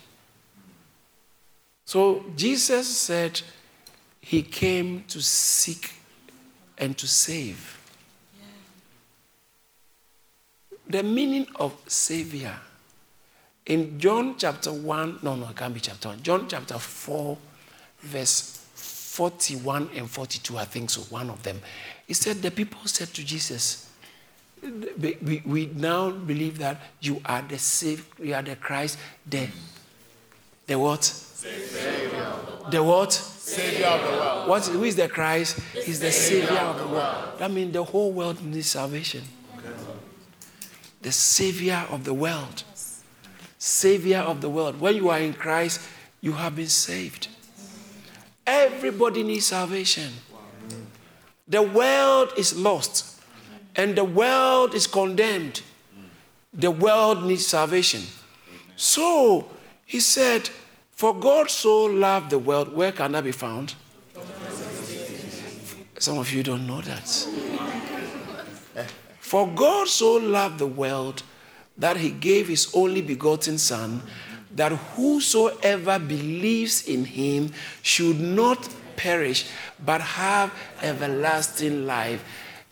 [1.86, 3.42] So Jesus said
[4.22, 5.94] he came to seek
[6.78, 7.78] and to save.
[10.88, 12.56] The meaning of Savior
[13.66, 16.24] in John chapter 1, no, no, it can't be chapter 1.
[16.24, 17.38] John chapter 4,
[18.02, 21.62] verse 41 and 42, I think so, one of them.
[22.08, 23.89] He said, The people said to Jesus,
[24.62, 29.48] we, we now believe that you are the Savior, you are the Christ, the,
[30.68, 31.04] the what?
[31.04, 32.34] Savior.
[32.70, 33.14] The what?
[33.14, 34.50] Savior of the world.
[34.50, 35.60] What, who is the Christ?
[35.74, 37.40] He's the Savior of the world.
[37.40, 39.24] That means the whole world needs salvation.
[41.02, 42.64] The Savior of the world.
[43.58, 44.80] Savior of the world.
[44.80, 45.82] When you are in Christ,
[46.22, 47.30] you have been saved.
[48.46, 50.12] Everybody needs salvation.
[51.48, 53.09] The world is lost
[53.76, 55.62] and the world is condemned.
[56.54, 58.02] The world needs salvation.
[58.76, 59.50] So
[59.86, 60.50] he said,
[60.92, 63.76] For God so loved the world, where can that be found?
[66.00, 67.08] Some of you don't know that.
[69.20, 71.24] For God so loved the world
[71.78, 74.02] that he gave his only begotten Son,
[74.56, 77.52] that whosoever believes in him
[77.82, 79.46] should not perish,
[79.86, 82.24] but have everlasting life.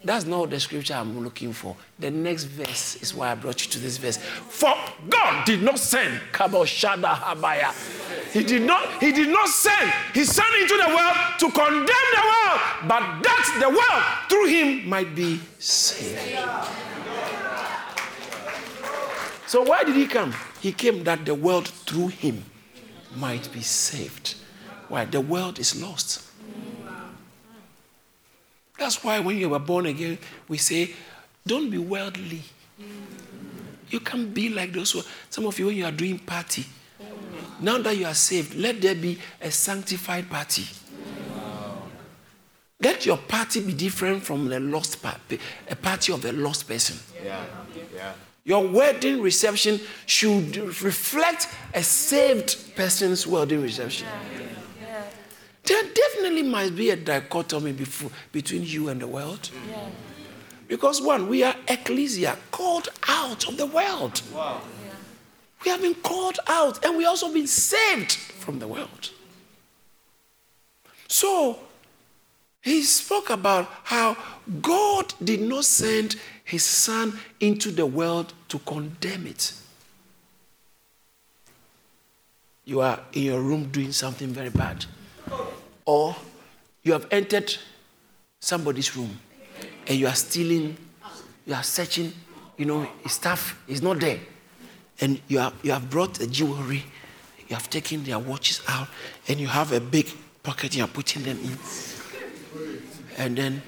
[0.03, 1.75] That's not the scripture I'm looking for.
[1.99, 4.17] The next verse is why I brought you to this verse.
[4.17, 4.73] For
[5.09, 7.73] God did not send Kaboshada Habaya.
[8.31, 12.23] He did not, he did not send his son into the world to condemn the
[12.23, 16.37] world, but that the world through him might be saved.
[19.47, 20.33] So why did he come?
[20.61, 22.43] He came that the world through him
[23.15, 24.35] might be saved.
[24.89, 25.05] Why?
[25.05, 26.23] The world is lost.
[28.77, 30.91] That's why when you were born again, we say,
[31.45, 32.43] don't be worldly.
[33.89, 36.65] You can't be like those who, some of you, when you are doing party,
[37.59, 40.65] now that you are saved, let there be a sanctified party.
[42.79, 46.97] Let your party be different from the lost party, a party of the lost person.
[47.23, 47.43] Yeah.
[47.95, 48.13] Yeah.
[48.43, 54.07] Your wedding reception should reflect a saved person's wedding reception.
[55.67, 59.49] There definitely must be a dichotomy before, between you and the world.
[59.69, 59.89] Yeah.
[60.67, 64.21] Because, one, we are ecclesia, called out of the world.
[64.33, 64.61] Wow.
[65.65, 69.11] We have been called out and we also been saved from the world.
[71.07, 71.59] So,
[72.61, 74.17] he spoke about how
[74.61, 79.53] God did not send his son into the world to condemn it.
[82.65, 84.85] You are in your room doing something very bad,
[85.85, 86.15] or
[86.83, 87.55] you have entered
[88.39, 89.19] somebody's room
[89.87, 90.77] and you are stealing,
[91.45, 92.13] you are searching,
[92.57, 94.19] you know, his stuff is not there.
[94.99, 96.83] And you have, you have brought the jewelry,
[97.47, 98.87] you have taken their watches out,
[99.27, 100.09] and you have a big
[100.43, 101.57] pocket, you are putting them in.
[103.17, 103.61] And then,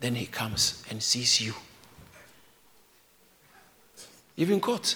[0.00, 1.54] then he comes and sees you.
[4.36, 4.94] Been caught.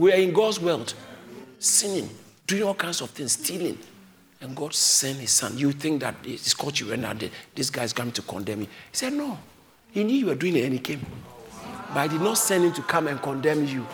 [0.00, 0.94] We are in God's world,
[1.58, 2.08] sinning,
[2.46, 3.78] doing all kinds of things, stealing.
[4.40, 5.58] And God sent his son.
[5.58, 7.22] You think that it's caught you and that
[7.54, 8.66] this guy is coming to condemn you.
[8.66, 9.38] He said, No.
[9.90, 11.04] He knew you were doing it and he came.
[11.88, 13.86] But I did not send him to come and condemn you.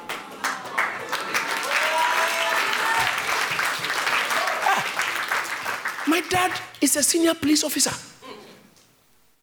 [4.62, 7.90] Ah, My dad is a senior police officer.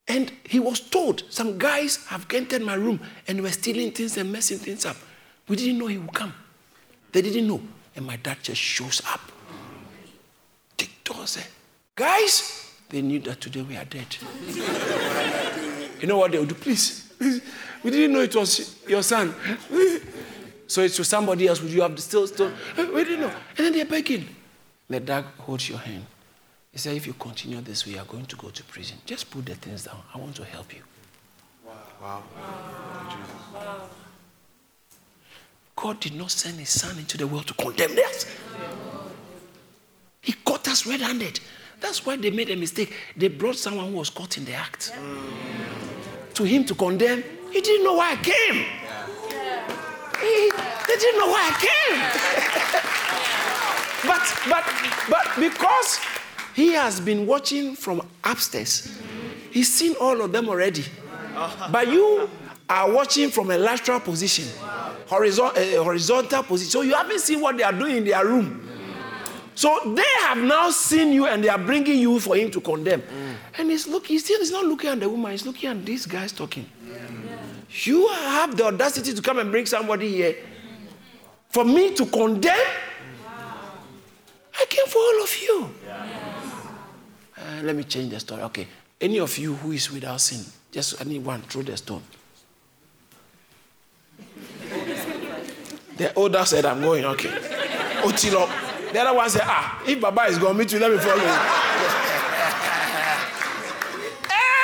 [0.07, 4.31] And he was told some guys have entered my room and were stealing things and
[4.31, 4.95] messing things up.
[5.49, 6.33] We didn't know he would come.
[7.13, 7.61] They didn't know.
[7.95, 9.21] And my dad just shows up.
[10.77, 11.45] The door said,
[11.95, 14.17] Guys, they knew that today we are dead.
[16.01, 16.55] you know what they would do?
[16.55, 17.13] Please,
[17.83, 19.33] we didn't know it was your son.
[20.67, 21.61] so it's to somebody else.
[21.61, 23.33] Would you have still, still, we didn't know.
[23.57, 24.27] And then they're begging.
[24.89, 26.05] The dog holds your hand.
[26.71, 28.97] He said, if you continue this way, you are going to go to prison.
[29.05, 30.01] Just put the things down.
[30.13, 30.81] I want to help you.
[31.63, 31.73] Wow.
[32.01, 32.23] Wow.
[32.35, 32.92] wow.
[35.83, 38.25] God did not send his son into the world to condemn us.
[40.21, 41.41] He caught us red handed.
[41.81, 42.93] That's why they made a mistake.
[43.17, 44.93] They brought someone who was caught in the act
[46.35, 47.21] to him to condemn.
[47.51, 48.63] He didn't know why I came.
[50.21, 50.51] He,
[50.87, 51.99] they didn't know why I came.
[54.09, 54.63] but, but,
[55.09, 55.99] but because
[56.55, 59.01] he has been watching from upstairs,
[59.51, 60.85] he's seen all of them already.
[61.69, 62.29] But you
[62.69, 64.45] are watching from a lateral position,
[65.07, 66.71] horizontal, uh, horizontal position.
[66.71, 68.69] So you haven't seen what they are doing in their room.
[69.55, 73.01] So they have now seen you and they are bringing you for him to condemn.
[73.01, 73.35] Mm.
[73.57, 76.05] And he's looking, he's still he's not looking at the woman, he's looking at these
[76.05, 76.65] guys talking.
[76.87, 76.97] Yeah.
[77.83, 80.35] You have the audacity to come and bring somebody here
[81.49, 82.57] for me to condemn.
[83.25, 83.73] Wow.
[84.59, 85.69] I came for all of you.
[87.37, 88.41] Uh, let me change the story.
[88.43, 88.67] Okay.
[88.99, 92.01] Any of you who is without sin, just anyone throw the stone.
[95.97, 97.29] The older said, I'm going, okay.
[98.01, 98.49] Otilo.
[98.91, 101.23] The other one said, Ah, if Baba is going, me too, let me follow.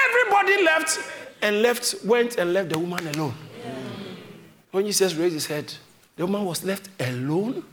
[0.07, 0.99] Everybody left
[1.41, 3.33] and left, went and left the woman alone.
[4.71, 5.73] When Jesus raised his head,
[6.15, 7.63] the woman was left alone.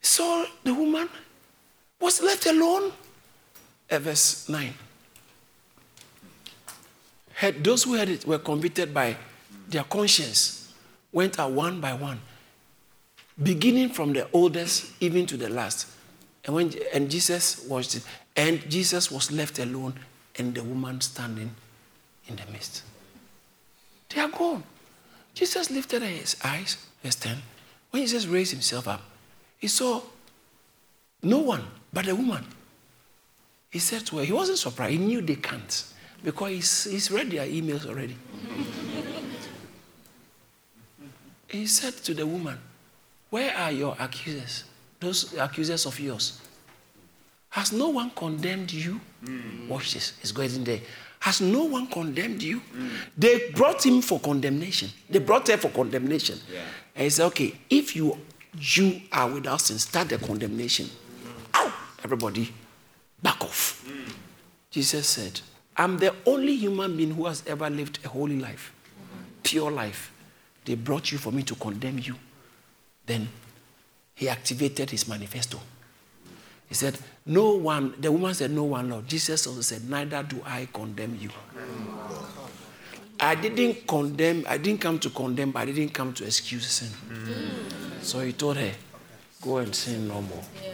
[0.00, 1.08] So the woman
[2.00, 2.92] was left alone.
[3.88, 4.74] Uh, verse 9.
[7.34, 9.16] Had, those who had it were convicted by
[9.68, 10.72] their conscience,
[11.12, 12.20] went out one by one
[13.40, 15.86] beginning from the oldest even to the last.
[16.44, 18.02] And when and Jesus watched it,
[18.36, 19.94] and Jesus was left alone,
[20.36, 21.54] and the woman standing
[22.26, 22.82] in the midst.
[24.08, 24.64] They are gone.
[25.34, 27.36] Jesus lifted his eyes, verse 10.
[27.90, 29.02] When Jesus raised himself up,
[29.58, 30.02] he saw
[31.22, 32.44] no one but the woman.
[33.70, 35.84] He said to her, he wasn't surprised, he knew they can't
[36.22, 38.16] because he's, he's read their emails already.
[41.52, 42.58] He said to the woman,
[43.30, 44.64] where are your accusers?
[45.00, 46.40] Those accusers of yours.
[47.50, 49.00] Has no one condemned you?
[49.24, 49.68] Mm.
[49.68, 50.80] Watch this, it's going in there.
[51.20, 52.60] Has no one condemned you?
[52.74, 52.90] Mm.
[53.16, 54.88] They brought him for condemnation.
[55.08, 56.38] They brought her for condemnation.
[56.52, 56.60] Yeah.
[56.96, 58.18] And he said, okay, if you
[58.58, 60.86] you are without sin, start the condemnation.
[60.86, 61.72] Mm.
[62.04, 62.52] Everybody,
[63.22, 63.84] back off.
[63.86, 64.12] Mm.
[64.70, 65.40] Jesus said,
[65.76, 68.72] I'm the only human being who has ever lived a holy life,
[69.42, 70.10] pure life.
[70.64, 72.14] They brought you for me to condemn you.
[73.04, 73.28] Then
[74.14, 75.58] he activated his manifesto.
[76.68, 79.08] He said, No one, the woman said, No one, Lord.
[79.08, 81.30] Jesus also said, Neither do I condemn you.
[83.20, 86.88] I didn't condemn, I didn't come to condemn, but I didn't come to excuse sin.
[87.08, 88.02] Mm.
[88.02, 88.72] So he told her,
[89.42, 90.42] Go and sin no more.
[90.62, 90.70] Yeah.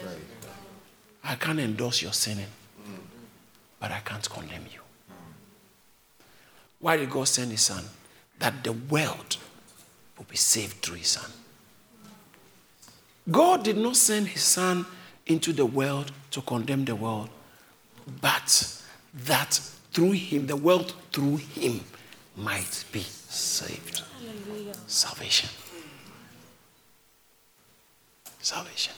[1.24, 2.46] I can't endorse your sinning,
[3.80, 4.80] but I can't condemn you.
[6.78, 7.84] Why did God send his son?
[8.38, 9.36] That the world
[10.18, 11.30] will be saved through his son.
[13.30, 14.84] God did not send his son
[15.26, 17.28] into the world to condemn the world,
[18.20, 18.82] but
[19.14, 19.60] that
[19.92, 21.80] through him, the world through him
[22.36, 24.02] might be saved.
[24.20, 24.74] Hallelujah.
[24.86, 25.50] Salvation.
[28.40, 28.94] Salvation.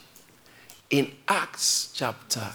[0.90, 2.46] In Acts chapter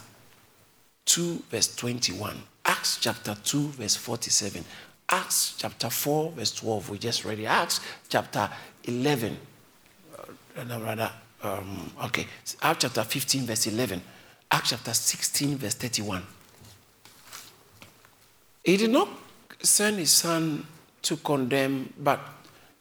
[1.05, 2.35] 2, verse 21,
[2.65, 4.63] Acts chapter 2, verse 47,
[5.09, 7.45] Acts chapter 4, verse 12, we just read it.
[7.45, 7.79] Acts
[8.09, 8.49] chapter
[8.85, 9.37] 11,
[10.17, 11.11] uh, rather,
[11.43, 12.27] um, okay,
[12.61, 14.01] Acts chapter 15, verse 11,
[14.51, 16.23] Acts chapter 16, verse 31.
[18.63, 19.07] He did not
[19.61, 20.65] send his son
[21.03, 22.19] to condemn, but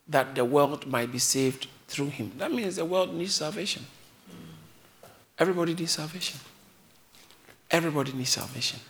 [0.08, 2.32] that the world might be saved through him.
[2.38, 3.84] That means the world needs salvation.
[5.38, 6.40] Everybody needs salvation.
[7.70, 8.80] Everybody needs salvation.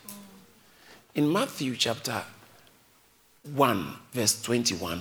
[1.15, 2.23] In Matthew chapter
[3.53, 5.01] 1, verse 21,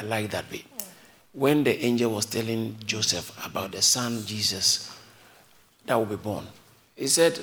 [0.00, 0.64] I like that bit
[1.36, 4.90] when the angel was telling Joseph about the son Jesus
[5.84, 6.46] that will be born,
[6.96, 7.38] he said,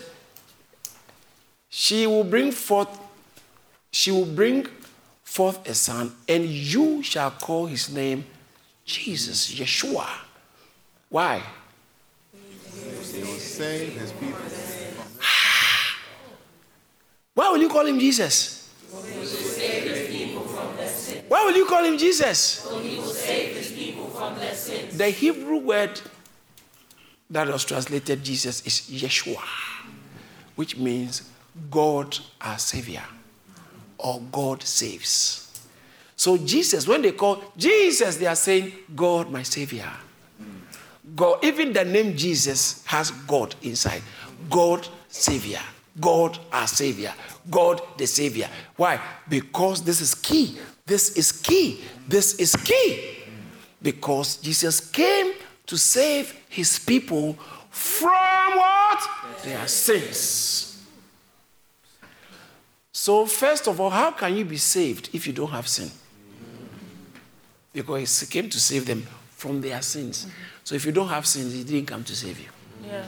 [1.69, 2.99] She will bring forth,
[3.91, 4.65] she will bring
[5.23, 8.25] forth a son, and you shall call his name
[8.83, 10.07] Jesus, Yeshua.
[11.09, 11.43] Why?
[14.19, 14.39] People.
[17.35, 18.73] Why will you call him Jesus?
[21.33, 22.61] Why will you call him Jesus?
[24.91, 25.99] The Hebrew word
[27.27, 29.41] that was translated Jesus is Yeshua,
[30.55, 31.27] which means
[31.71, 33.01] God our Savior
[33.97, 35.59] or God saves.
[36.15, 39.89] So, Jesus, when they call Jesus, they are saying, God my Savior.
[41.15, 44.03] God, even the name Jesus has God inside.
[44.51, 45.61] God Savior.
[45.99, 47.11] God our Savior.
[47.49, 48.49] God the Savior.
[48.75, 49.01] Why?
[49.27, 50.59] Because this is key.
[50.85, 51.81] This is key.
[52.07, 53.17] This is key.
[53.81, 55.33] Because Jesus came
[55.65, 57.33] to save his people
[57.69, 59.09] from what?
[59.43, 60.85] Their sins.
[62.91, 65.89] So, first of all, how can you be saved if you don't have sin?
[67.73, 70.27] Because he came to save them from their sins.
[70.63, 72.49] So, if you don't have sins, he didn't come to save you.
[72.85, 73.05] Yeah.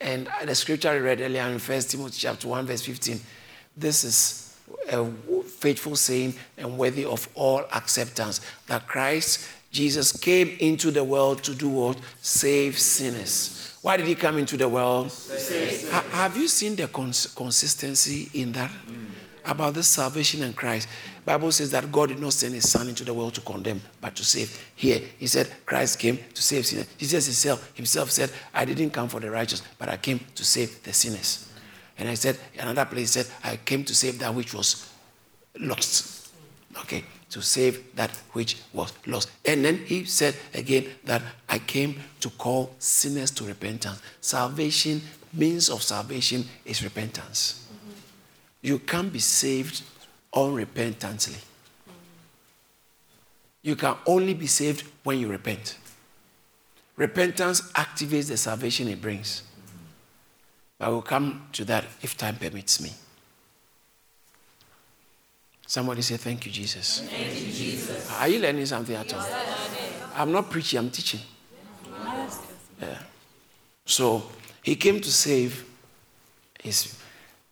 [0.00, 3.20] And the scripture I read earlier in 1 Timothy chapter 1, verse 15,
[3.76, 4.43] this is
[4.90, 5.04] a
[5.42, 11.52] faithful saying and worthy of all acceptance that Christ Jesus came into the world to
[11.52, 11.98] do what?
[12.22, 13.76] Save sinners.
[13.82, 15.12] Why did he come into the world?
[15.90, 18.70] Ha- have you seen the cons- consistency in that?
[18.70, 19.06] Mm.
[19.46, 20.88] About the salvation in Christ.
[21.24, 24.14] Bible says that God did not send his son into the world to condemn, but
[24.16, 24.64] to save.
[24.74, 26.86] Here, he said Christ came to save sinners.
[26.96, 30.82] Jesus himself, himself said, I didn't come for the righteous, but I came to save
[30.82, 31.50] the sinners.
[31.98, 34.90] And I said, another place said, I came to save that which was
[35.58, 36.32] lost.
[36.78, 39.30] Okay, to save that which was lost.
[39.44, 44.02] And then he said again that I came to call sinners to repentance.
[44.20, 45.00] Salvation,
[45.32, 47.66] means of salvation is repentance.
[47.66, 47.90] Mm-hmm.
[48.62, 49.82] You can't be saved
[50.32, 51.42] unrepentantly.
[53.62, 55.78] You can only be saved when you repent.
[56.96, 59.42] Repentance activates the salvation it brings.
[60.80, 62.90] I will come to that if time permits me.
[65.66, 67.00] Somebody say, Thank you, Jesus.
[67.00, 68.10] Thank you, Jesus.
[68.12, 69.26] Are you learning something at all?
[70.14, 71.20] I'm not preaching, I'm teaching.
[72.80, 72.98] Yeah.
[73.86, 74.24] So
[74.62, 75.64] he came to save
[76.62, 76.98] his,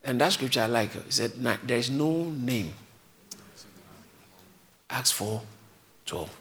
[0.05, 0.93] and that scripture I like.
[0.93, 1.33] He said,
[1.65, 2.73] There is no name.
[4.91, 5.41] Acts 4
[6.05, 6.39] 12.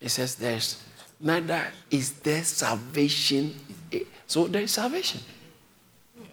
[0.00, 0.82] It says, There's
[1.20, 3.54] neither is there salvation.
[4.26, 5.20] So there is salvation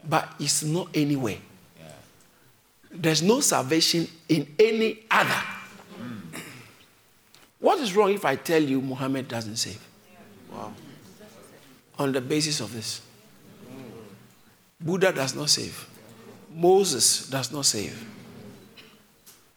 [0.08, 1.38] but it's not anywhere.
[1.80, 1.86] Yeah.
[2.91, 5.41] There's no salvation in any other.
[5.99, 6.39] Mm.
[7.60, 9.86] What is wrong if I tell you Muhammad doesn't save?
[10.51, 10.74] Wow.
[11.97, 13.01] On the basis of this,
[14.80, 15.88] Buddha does not save.
[16.53, 18.06] Moses does not save.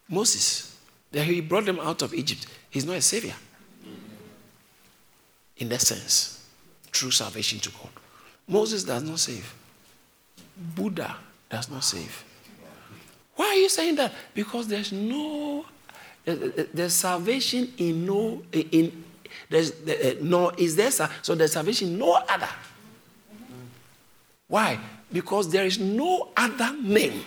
[0.09, 0.77] Moses,
[1.13, 2.47] he brought them out of Egypt.
[2.71, 3.35] He's not a savior.
[5.59, 6.47] In that sense,
[6.93, 7.91] true salvation to God.
[8.47, 9.53] Moses does not save.
[10.59, 11.17] Buddha
[11.49, 12.25] does not save.
[13.37, 14.13] Why are you saying that?
[14.35, 15.65] Because there's no,
[16.27, 19.05] eh, eh, eh, there's salvation in no, in,
[19.49, 19.73] there's
[20.21, 22.49] no, is there, so there's salvation no other.
[24.49, 24.79] Why?
[25.13, 27.25] Because there is no other name.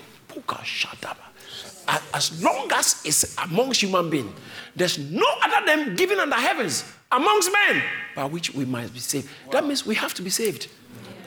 [2.13, 4.31] As long as it's amongst human beings,
[4.75, 7.83] there's no other name given under heavens amongst men
[8.15, 9.29] by which we might be saved.
[9.51, 10.67] That means we have to be saved.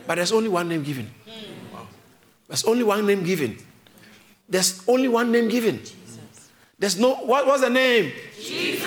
[0.07, 1.11] But there's only one name given.
[2.49, 3.59] There's only one name given.
[4.49, 5.81] There's only one name given.
[6.79, 8.13] There's no, what was the name?
[8.41, 8.85] Jesus.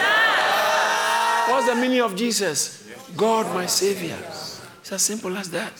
[1.48, 2.88] What's the meaning of Jesus?
[3.16, 4.18] God, my Savior.
[4.82, 5.74] It's as simple as that.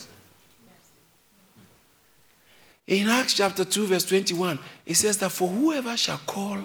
[2.88, 6.58] In Acts chapter 2, verse 21, it says that for whoever shall call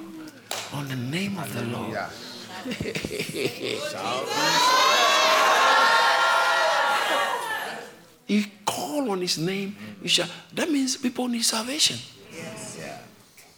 [0.73, 1.99] on the name of the Lord.
[8.27, 10.29] you call on his name, you shall.
[10.55, 11.99] That means people need salvation.
[12.35, 12.79] Yes.
[12.81, 12.99] Yeah.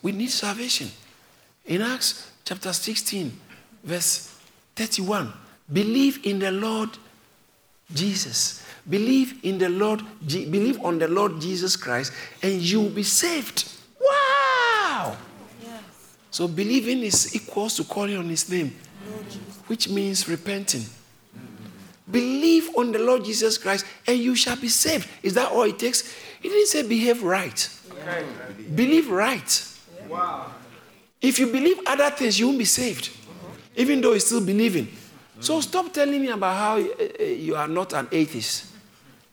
[0.02, 0.90] We need salvation.
[1.66, 3.32] In Acts chapter 16,
[3.82, 4.36] verse
[4.76, 5.32] 31,
[5.72, 6.90] believe in the Lord
[7.92, 8.64] Jesus.
[8.88, 12.12] Believe in the Lord, believe on the Lord Jesus Christ,
[12.42, 13.72] and you will be saved.
[13.98, 15.16] Wow!
[15.62, 15.82] Yes.
[16.30, 18.74] So believing is equals to calling on his name,
[19.68, 20.84] which means repenting.
[22.10, 25.08] Believe on the Lord Jesus Christ and you shall be saved.
[25.22, 26.14] Is that all it takes?
[26.40, 27.68] He didn't say behave right.
[27.90, 28.24] Okay.
[28.74, 29.68] Believe right.
[30.08, 30.52] Wow.
[31.20, 33.10] If you believe other things, you won't be saved,
[33.76, 34.88] even though you're still believing.
[35.40, 38.66] So stop telling me about how eh, eh, you are not an atheist.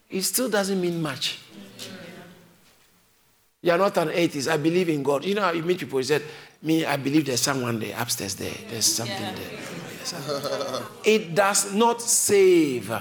[0.09, 1.39] It still doesn't mean much.
[3.61, 4.47] You are not an atheist.
[4.47, 5.23] I believe in God.
[5.23, 6.23] You know, how you meet people, you said,
[6.61, 8.53] Me, I believe there's someone there upstairs there.
[8.69, 9.33] There's something yeah.
[9.35, 9.59] there.
[11.03, 12.91] it does not save.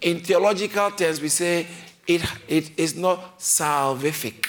[0.00, 1.66] In theological terms, we say
[2.06, 4.46] it, it is not salvific.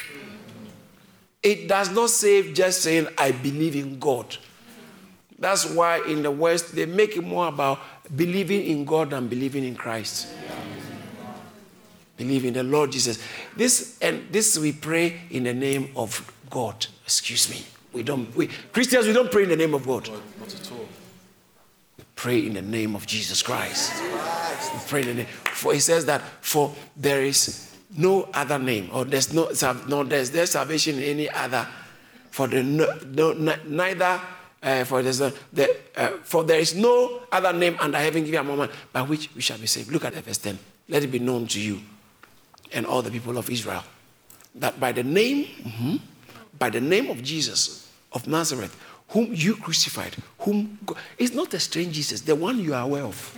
[1.42, 4.38] It does not save just saying, I believe in God.
[5.38, 7.80] That's why in the West, they make it more about
[8.16, 10.28] believing in God than believing in Christ.
[12.18, 13.24] Believe in the Lord Jesus.
[13.56, 16.86] This and this we pray in the name of God.
[17.06, 17.64] Excuse me.
[17.94, 20.10] We don't we Christians we don't pray in the name of God.
[20.38, 20.79] Not at all.
[22.20, 23.94] Pray in the name of Jesus Christ.
[24.90, 25.26] Pray in the name.
[25.56, 29.48] For he says that for there is no other name, or there's no
[29.88, 31.66] no there's there's salvation in any other.
[32.30, 34.20] For the no, no neither
[34.62, 38.42] uh, for there's a, the, uh, for there is no other name under heaven given
[38.42, 39.90] among men by which we shall be saved.
[39.90, 40.60] Look at verse 10.
[40.90, 41.80] Let it be known to you
[42.74, 43.84] and all the people of Israel
[44.56, 45.96] that by the name, mm-hmm,
[46.60, 48.76] by the name of Jesus of Nazareth,
[49.10, 53.04] whom you crucified, whom God, it's not a strange Jesus, the one you are aware
[53.04, 53.38] of.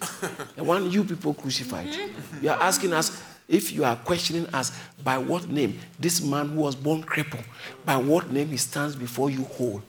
[0.56, 1.88] the one you people crucified.
[2.40, 6.60] You are asking us if you are questioning us by what name this man who
[6.60, 7.44] was born crippled,
[7.84, 9.82] by what name he stands before you whole.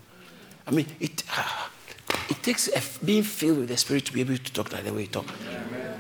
[0.66, 1.68] I mean, it, uh,
[2.30, 4.94] it takes a, being filled with the Spirit to be able to talk like the
[4.94, 5.26] way you talk.
[5.48, 6.00] Amen.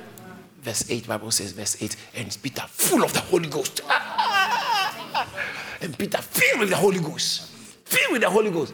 [0.62, 3.82] Verse 8, Bible says, verse 8, and Peter full of the Holy Ghost.
[5.82, 7.49] and Peter filled with the Holy Ghost.
[7.90, 8.74] Filled with the Holy Ghost.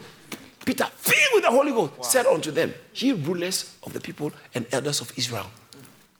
[0.64, 2.02] Peter, filled with the Holy Ghost, wow.
[2.04, 5.46] said unto them, Ye rulers of the people and elders of Israel.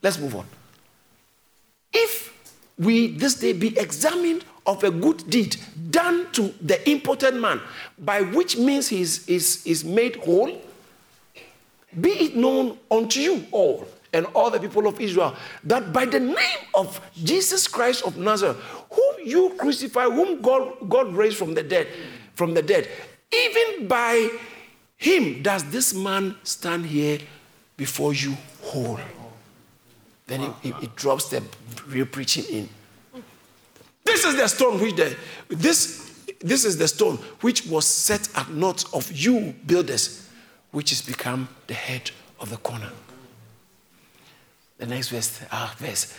[0.01, 0.47] Let's move on.
[1.93, 2.33] If
[2.79, 5.57] we this day be examined of a good deed
[5.91, 7.61] done to the imported man,
[7.99, 10.59] by which means he is, is, is made whole,
[12.01, 16.21] be it known unto you all and all the people of Israel that by the
[16.21, 18.57] name of Jesus Christ of Nazareth,
[18.91, 21.89] whom you crucified, whom God, God raised from the dead,
[22.37, 22.89] from the dead,
[23.33, 24.31] even by
[24.97, 27.19] him does this man stand here
[27.77, 29.01] before you whole.
[30.27, 30.57] Then wow.
[30.63, 31.43] he, drops the
[31.89, 32.69] real preaching in.
[34.05, 35.17] This is the stone which the
[35.49, 40.29] this this is the stone which was set at naught of you builders,
[40.71, 42.91] which has become the head of the corner.
[44.79, 46.15] The next verse, ah, verse.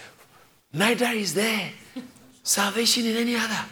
[0.74, 1.70] Neither is there
[2.44, 3.66] salvation in any other.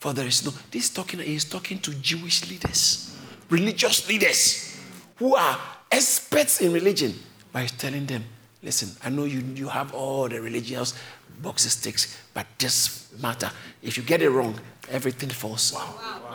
[0.00, 0.52] For there is no.
[0.70, 3.14] This talking he is talking to Jewish leaders,
[3.50, 4.80] religious leaders
[5.16, 5.58] who are
[5.92, 7.14] experts in religion.
[7.52, 8.24] By telling them,
[8.62, 10.94] listen, I know you, you have all the religious
[11.42, 13.50] boxes ticks, but this matter,
[13.82, 15.72] if you get it wrong, everything falls.
[15.74, 15.94] Wow.
[15.98, 16.34] Wow.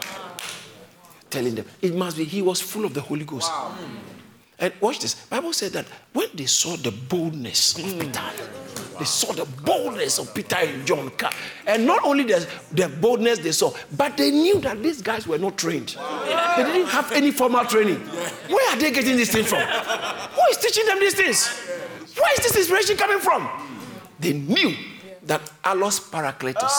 [1.29, 3.49] Telling them, it must be, he was full of the Holy Ghost.
[3.49, 3.75] Wow.
[4.59, 5.15] And watch this.
[5.15, 7.99] Bible said that when they saw the boldness of mm.
[8.99, 11.11] They saw the boldness of Peter and John.
[11.67, 15.37] And not only the, the boldness they saw, but they knew that these guys were
[15.37, 15.97] not trained.
[16.57, 17.97] They didn't have any formal training.
[18.47, 19.59] Where are they getting this thing from?
[19.59, 21.47] Who is teaching them these things?
[22.17, 23.49] Where is this inspiration coming from?
[24.19, 24.73] They knew
[25.23, 26.71] that allos parakletos.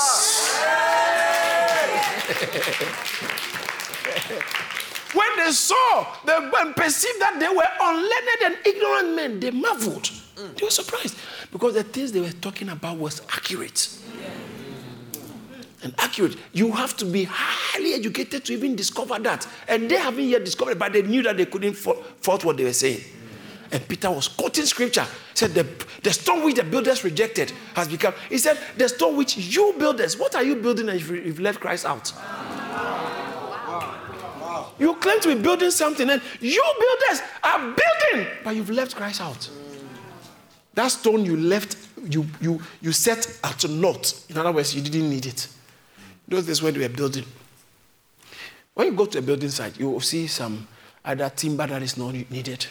[5.14, 10.10] When they saw the, and perceived that they were unlearned and ignorant men, they marveled.
[10.36, 10.56] Mm.
[10.56, 11.16] They were surprised
[11.50, 13.88] because the things they were talking about was accurate.
[15.82, 16.36] And accurate.
[16.52, 19.46] You have to be highly educated to even discover that.
[19.68, 22.72] And they haven't yet discovered, but they knew that they couldn't fault what they were
[22.72, 23.00] saying.
[23.72, 25.04] And Peter was quoting scripture.
[25.04, 25.66] He said, the,
[26.02, 28.14] the stone which the builders rejected has become.
[28.28, 31.84] He said, The stone which you builders, what are you building if you've left Christ
[31.84, 32.12] out?
[34.78, 39.20] You claim to be building something, and you builders are building, but you've left Christ
[39.20, 39.48] out.
[40.76, 44.12] That stone you left, you you you set at naught.
[44.28, 45.48] In other words, you didn't need it.
[46.28, 47.24] Those days when they were building.
[48.74, 50.68] When you go to a building site, you will see some
[51.02, 52.66] other timber that is not needed,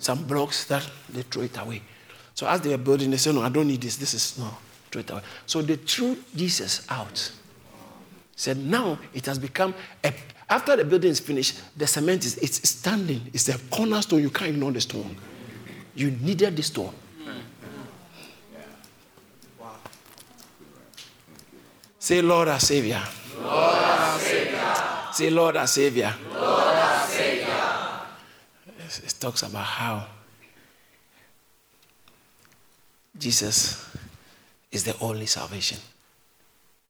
[0.00, 1.80] some blocks that they throw it away.
[2.34, 3.96] So as they were building, they said, No, I don't need this.
[3.96, 4.50] This is no,
[4.90, 5.22] throw it away.
[5.46, 7.30] So they threw Jesus out.
[8.34, 10.12] Said, now it has become a,
[10.50, 13.20] after the building is finished, the cement is it's standing.
[13.32, 14.22] It's a cornerstone.
[14.22, 15.16] You can't ignore the stone.
[15.94, 16.92] You needed the stone.
[22.04, 23.02] Say, Lord our Savior.
[23.40, 24.74] Lord our Savior.
[25.10, 26.14] Say, Lord our Savior.
[26.34, 27.46] Lord our Savior.
[29.06, 30.06] It talks about how
[33.18, 33.88] Jesus
[34.70, 35.78] is the only salvation.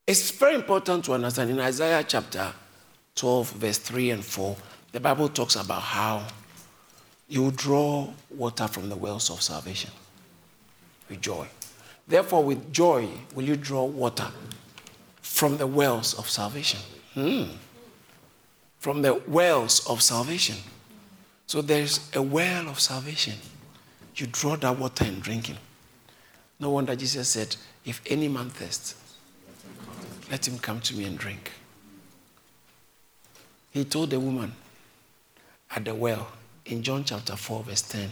[0.05, 2.53] It's very important to understand in Isaiah chapter
[3.15, 4.57] 12, verse 3 and 4,
[4.91, 6.27] the Bible talks about how
[7.29, 9.93] you draw water from the wells of salvation
[11.09, 11.47] with joy.
[12.09, 14.27] Therefore, with joy, will you draw water
[15.25, 16.79] from the wells of salvation?
[17.15, 17.45] Hmm.
[18.79, 20.57] From the wells of salvation.
[21.47, 23.35] So there's a well of salvation.
[24.17, 25.57] You draw that water and drink it.
[26.61, 27.57] No wonder Jesus said,
[27.87, 28.95] If any man thirsts,
[30.31, 31.53] let him come to me and drink.
[33.71, 34.53] He told the woman
[35.75, 36.29] at the well
[36.67, 38.11] in John chapter 4, verse 10,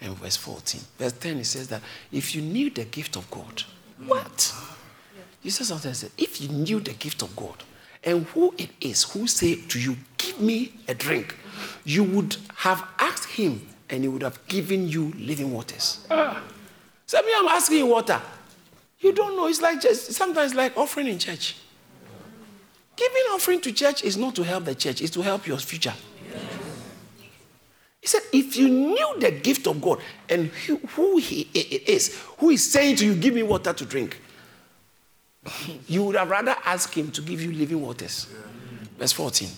[0.00, 0.80] and verse 14.
[0.98, 3.64] Verse 10, he says that if you knew the gift of God,
[4.06, 4.54] what?
[5.42, 7.62] Jesus something said, if you knew the gift of God
[8.04, 11.36] and who it is who say to you, give me a drink,
[11.84, 16.06] you would have asked him and he would have given you living waters.
[17.06, 18.20] So me, I'm asking water.
[19.00, 19.46] You don't know.
[19.46, 21.56] It's like just sometimes like offering in church.
[22.96, 25.94] Giving offering to church is not to help the church, it's to help your future.
[28.00, 32.70] He said, if you knew the gift of God and who he is, who is
[32.70, 34.20] saying to you, give me water to drink,
[35.88, 38.26] you would have rather asked him to give you living waters.
[38.98, 39.48] Verse 14.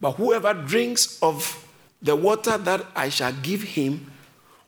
[0.00, 1.66] But whoever drinks of
[2.02, 4.12] the water that I shall give him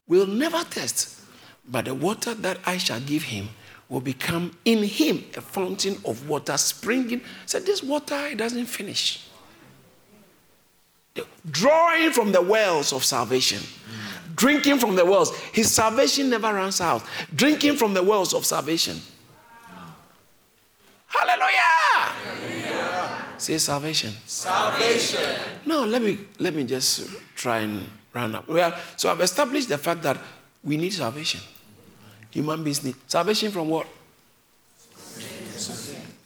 [0.08, 1.20] will never thirst,
[1.68, 3.48] but the water that I shall give him
[3.88, 7.20] will become in him a fountain of water springing.
[7.44, 9.28] So this water it doesn't finish.
[11.50, 13.62] Drawing from the wells of salvation.
[14.36, 15.34] Drinking from the wells.
[15.52, 17.02] His salvation never runs out.
[17.34, 19.00] Drinking from the wells of salvation.
[21.06, 21.56] Hallelujah.
[21.56, 23.24] Hallelujah.
[23.38, 24.12] Say salvation.
[24.26, 25.40] Salvation.
[25.64, 28.46] Now let me let me just try and run up.
[28.46, 30.18] Well, so I've established the fact that
[30.62, 31.40] we need salvation.
[32.30, 33.86] Human beings need salvation from what?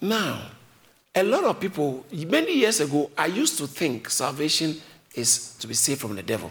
[0.00, 0.50] Now,
[1.14, 4.80] a lot of people, many years ago, I used to think salvation
[5.14, 6.50] is to be saved from the devil.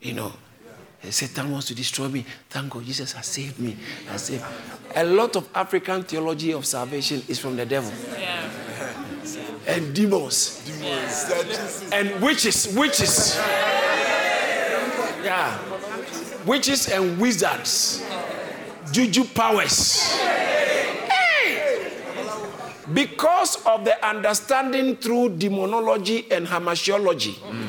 [0.00, 0.32] You know,
[1.10, 2.24] Satan wants to destroy me.
[2.48, 3.76] Thank God, Jesus has saved me.
[4.08, 4.44] Has saved.
[4.94, 7.92] A lot of African theology of salvation is from the devil.
[8.18, 8.50] Yeah.
[9.66, 10.64] And demons.
[10.64, 11.90] demons.
[11.92, 12.74] And witches.
[12.76, 13.36] Witches.
[15.24, 15.58] Yeah.
[16.46, 18.02] Witches and wizards.
[18.90, 20.12] Juju powers.
[21.10, 21.92] Hey!
[22.94, 27.67] Because of the understanding through demonology and hamartiology, mm.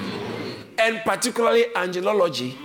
[0.80, 2.56] And particularly angelology,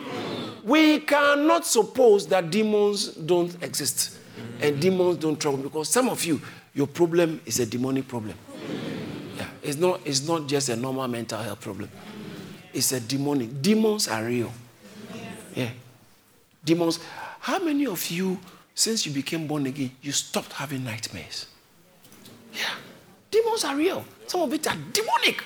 [0.63, 4.19] we cannot suppose that demons don't exist
[4.61, 6.41] and demons don't trouble because some of you,
[6.75, 8.35] your problem is a demonic problem.
[9.37, 11.91] Yeah, it's not, it's not just a normal mental health problem.
[12.73, 13.63] It's a demonic.
[13.63, 14.53] Demons are real.
[15.55, 15.71] Yeah.
[16.65, 16.99] Demons.
[17.41, 18.39] How many of you,
[18.75, 21.47] since you became born again, you stopped having nightmares?
[22.53, 22.75] Yeah.
[23.31, 24.05] Demons are real.
[24.27, 25.43] Some of it are demonic.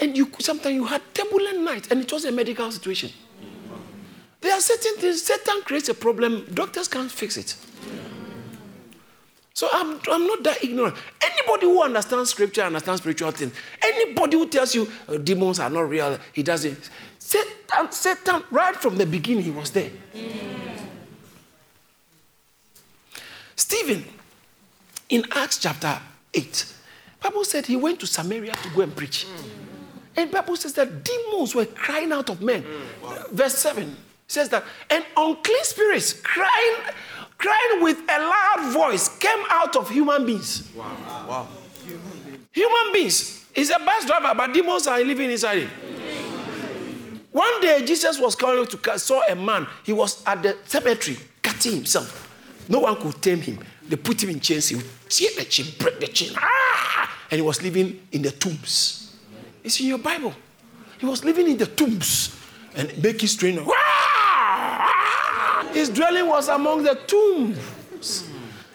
[0.00, 3.10] And you sometimes you had turbulent nights, and it was a medical situation.
[4.40, 7.56] There are certain things, Satan creates a problem, doctors can't fix it.
[9.52, 10.94] So I'm, I'm not that ignorant.
[11.20, 15.88] Anybody who understands scripture, understands spiritual things, anybody who tells you uh, demons are not
[15.88, 16.88] real, he doesn't.
[17.18, 19.90] Satan, Satan, right from the beginning, he was there.
[23.56, 24.04] Stephen,
[25.08, 25.98] in Acts chapter
[26.32, 26.74] 8,
[27.20, 29.26] Bible said he went to Samaria to go and preach.
[29.26, 29.57] Mm.
[30.18, 32.64] And Bible says that demons were crying out of men.
[32.64, 33.02] Mm.
[33.02, 33.24] Wow.
[33.30, 33.96] Verse 7
[34.26, 36.74] says that, and unclean spirits crying,
[37.38, 40.68] crying with a loud voice came out of human beings.
[40.74, 40.96] Wow.
[41.28, 41.48] Wow.
[42.50, 43.46] Human beings.
[43.54, 45.70] He's a bus driver, but demons are living inside him.
[47.30, 49.68] One day, Jesus was coming to saw a man.
[49.84, 52.28] He was at the cemetery cutting himself.
[52.68, 53.60] No one could tame him.
[53.88, 54.68] They put him in chains.
[54.70, 56.32] He would tear the chain, break the chain.
[56.36, 57.16] Ah!
[57.30, 59.07] And he was living in the tombs.
[59.68, 60.32] It's in your Bible.
[60.98, 62.34] He was living in the tombs
[62.74, 63.60] and making strange.
[65.74, 68.30] His dwelling was among the tombs.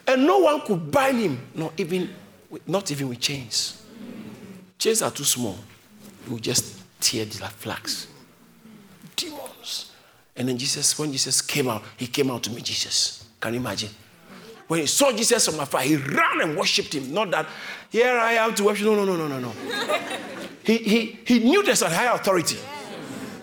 [0.06, 2.14] And no one could bind him, not even,
[2.68, 3.84] not even with chains.
[4.78, 5.58] Chains are too small.
[6.30, 8.08] You just tear the flags.
[9.16, 9.94] Demons.
[10.36, 13.26] And then Jesus, when Jesus came out, he came out to meet Jesus.
[13.40, 13.90] Can you imagine?
[14.68, 17.12] When he saw Jesus from afar, he ran and worshipped him.
[17.12, 17.48] Not that,
[17.90, 18.86] here I am to worship.
[18.86, 19.54] No, no, no, no, no, no.
[20.64, 22.58] He, he, he knew there's a higher authority.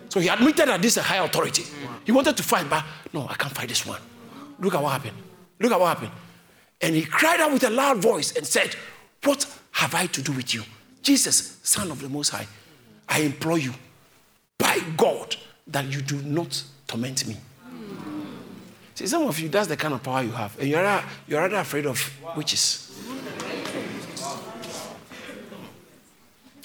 [0.08, 1.64] So he admitted that this is a high authority.
[2.04, 4.00] He wanted to fight, but no, I can't fight this one.
[4.58, 5.16] Look at what happened.
[5.58, 6.12] Look at what happened.
[6.80, 8.74] And he cried out with a loud voice and said,
[9.24, 10.62] What have I to do with you?
[11.02, 12.46] Jesus, Son of the Most High,
[13.08, 13.74] I implore you,
[14.58, 17.36] by God, that you do not torment me.
[18.94, 20.58] See, some of you, that's the kind of power you have.
[20.58, 22.89] And you're, you're rather afraid of witches.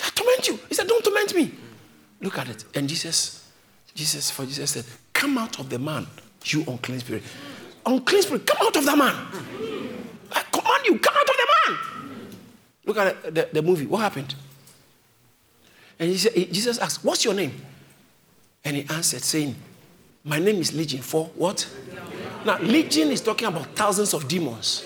[0.06, 0.60] They torment you.
[0.70, 1.52] He said, Don't torment me.
[2.22, 2.66] Look at it.
[2.76, 3.52] And Jesus,
[3.94, 6.08] Jesus, for Jesus said, Come out of the man,
[6.44, 7.24] you unclean spirit.
[7.86, 9.16] Unclean spirit, come out of the man.
[10.32, 11.80] I command you, come out of the man.
[12.86, 13.86] Look at the, the movie.
[13.86, 14.36] What happened?
[16.00, 17.54] And he said, Jesus asked, What's your name?
[18.64, 19.56] And he answered, saying,
[20.24, 21.02] My name is Legion.
[21.02, 21.68] For what?
[22.46, 24.86] Now, legion is talking about thousands of demons.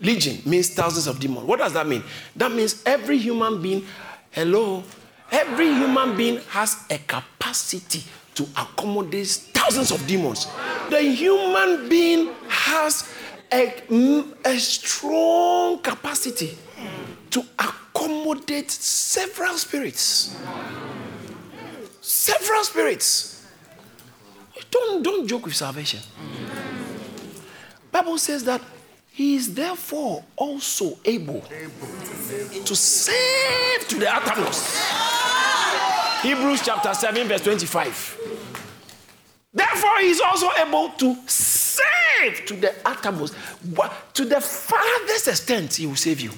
[0.00, 1.46] Legion means thousands of demons.
[1.46, 2.02] What does that mean?
[2.36, 3.86] That means every human being
[4.34, 4.82] Hello?
[5.30, 8.02] Every human being has a capacity
[8.34, 10.48] to accommodate thousands of demons.
[10.90, 13.08] The human being has
[13.52, 13.80] a,
[14.44, 16.58] a strong capacity
[17.30, 20.36] to accommodate several spirits.
[22.00, 23.46] Several spirits.
[24.68, 26.00] Don't, don't joke with salvation.
[27.92, 28.60] Bible says that
[29.14, 31.40] he is therefore also able
[32.64, 34.76] to save to the uttermost.
[36.22, 38.18] Hebrews chapter 7, verse 25.
[39.52, 43.36] Therefore, he is also able to save to the uttermost.
[44.14, 46.30] To the farthest extent, he will save you.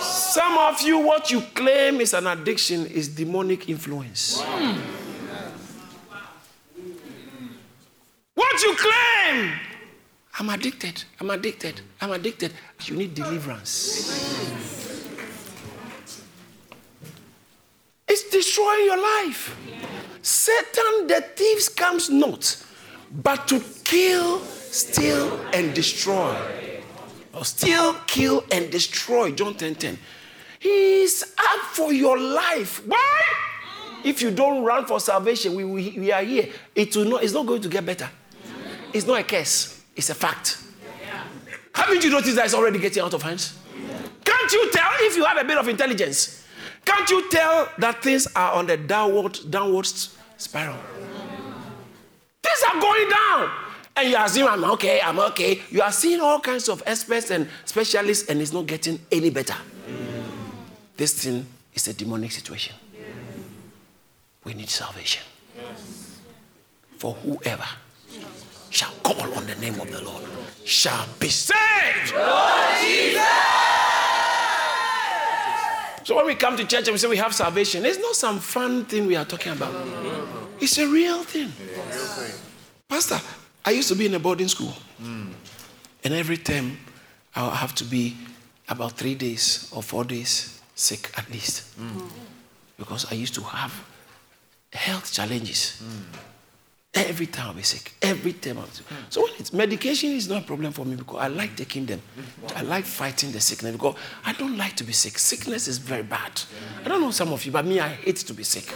[0.00, 4.42] Some of you, what you claim is an addiction is demonic influence.
[8.62, 9.52] You claim,
[10.38, 12.52] I'm addicted, I'm addicted, I'm addicted.
[12.84, 14.04] You need deliverance.
[18.08, 19.56] It's destroying your life.
[20.22, 22.64] Satan, the thieves, comes not
[23.10, 26.36] but to kill, steal, and destroy.
[27.32, 29.32] Or steal, kill, and destroy.
[29.32, 29.98] John 10 10.
[30.58, 32.84] He's up for your life.
[32.86, 33.22] Why?
[34.04, 36.48] If you don't run for salvation, we, we, we are here.
[36.74, 38.08] It will not, it's not going to get better.
[38.92, 40.58] It's not a curse, it's a fact.
[41.74, 43.58] Haven't you noticed that it's already getting out of hands?
[44.24, 46.44] Can't you tell if you have a bit of intelligence?
[46.84, 49.86] Can't you tell that things are on the downward, downward
[50.36, 50.76] spiral?
[52.42, 53.50] Things are going down.
[53.96, 55.60] And you are saying, I'm okay, I'm okay.
[55.70, 59.56] You are seeing all kinds of experts and specialists, and it's not getting any better.
[60.96, 62.74] This thing is a demonic situation.
[64.44, 65.22] We need salvation.
[66.96, 67.66] For whoever
[68.70, 70.24] shall call on the name of the Lord
[70.64, 72.12] shall be saved.
[76.04, 78.38] So when we come to church and we say we have salvation, it's not some
[78.38, 79.74] fun thing we are talking about.
[80.60, 81.52] It's a real thing.
[82.88, 83.20] Pastor,
[83.64, 84.74] I used to be in a boarding school.
[85.00, 85.34] And
[86.14, 86.78] every time
[87.34, 88.16] I'll have to be
[88.68, 91.64] about three days or four days sick at least.
[92.78, 93.72] Because I used to have
[94.72, 95.82] health challenges.
[97.06, 97.92] Every time I'll be sick.
[98.02, 98.86] Every time I'll be sick.
[99.08, 102.02] So medication is not a problem for me because I like taking them.
[102.56, 103.94] I like fighting the sickness because
[104.24, 105.18] I don't like to be sick.
[105.18, 106.42] Sickness is very bad.
[106.84, 108.72] I don't know some of you, but me, I hate to be sick.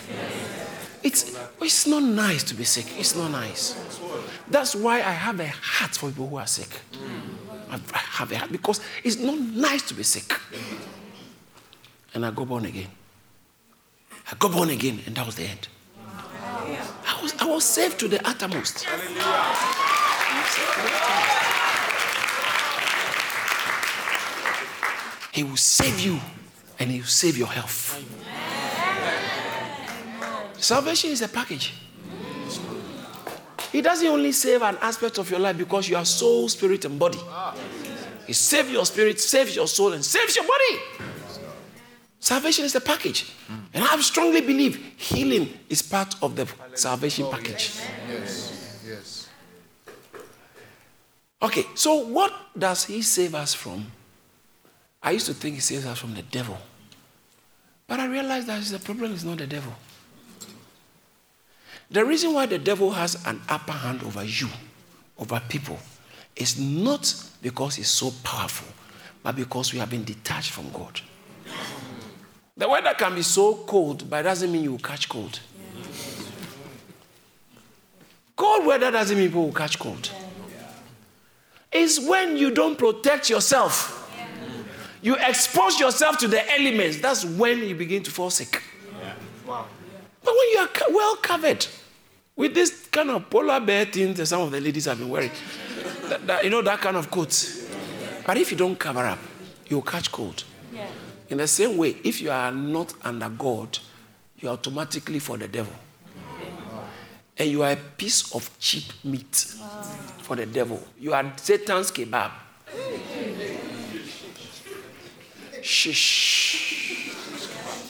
[1.02, 2.86] It's, it's not nice to be sick.
[2.96, 3.74] It's not nice.
[4.48, 6.68] That's why I have a heart for people who are sick.
[7.68, 10.32] I have a heart because it's not nice to be sick.
[12.14, 12.88] And I go born again.
[14.30, 15.66] I got born again, and that was the end.
[17.52, 18.86] Was, saved to the uttermost.
[25.32, 26.18] He will save you
[26.78, 28.02] and he will save your health.
[30.56, 31.74] Salvation is a package.
[33.70, 36.98] He doesn't only save an aspect of your life because you are soul, spirit, and
[36.98, 37.18] body.
[38.26, 41.10] He saves your spirit, saves your soul, and saves your body.
[42.18, 43.30] Salvation is a package.
[43.74, 47.80] And I strongly believe healing is part of the salvation oh, package.
[48.08, 48.82] Yes.
[48.86, 49.28] Yes.
[51.40, 53.86] Okay, so what does he save us from?
[55.02, 56.58] I used to think he saves us from the devil.
[57.86, 59.72] But I realized that the problem is not the devil.
[61.90, 64.48] The reason why the devil has an upper hand over you,
[65.18, 65.78] over people,
[66.36, 68.68] is not because he's so powerful,
[69.22, 71.00] but because we have been detached from God.
[72.56, 75.40] The weather can be so cold, but it doesn't mean you will catch cold.
[78.36, 80.10] Cold weather doesn't mean people will catch cold.
[81.70, 83.98] It's when you don't protect yourself.
[85.00, 86.98] You expose yourself to the elements.
[87.00, 88.62] That's when you begin to fall sick.
[89.46, 89.66] But
[90.36, 91.66] when you are well covered
[92.36, 95.30] with this kind of polar bear thing that some of the ladies have been wearing,
[96.04, 97.30] that, that- you know, that kind of coat.
[98.26, 99.18] But if you don't cover up,
[99.68, 100.44] you'll catch cold.
[101.32, 103.78] In the same way, if you are not under God,
[104.38, 105.72] you are automatically for the devil.
[107.38, 109.34] And you are a piece of cheap meat
[110.18, 110.86] for the devil.
[111.00, 112.32] You are Satan's kebab.
[115.62, 117.10] Shish.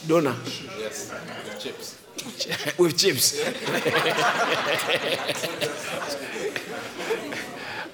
[0.07, 0.37] Doner.
[0.79, 1.11] Yes.
[1.11, 1.99] With chips.
[2.79, 3.43] With chips.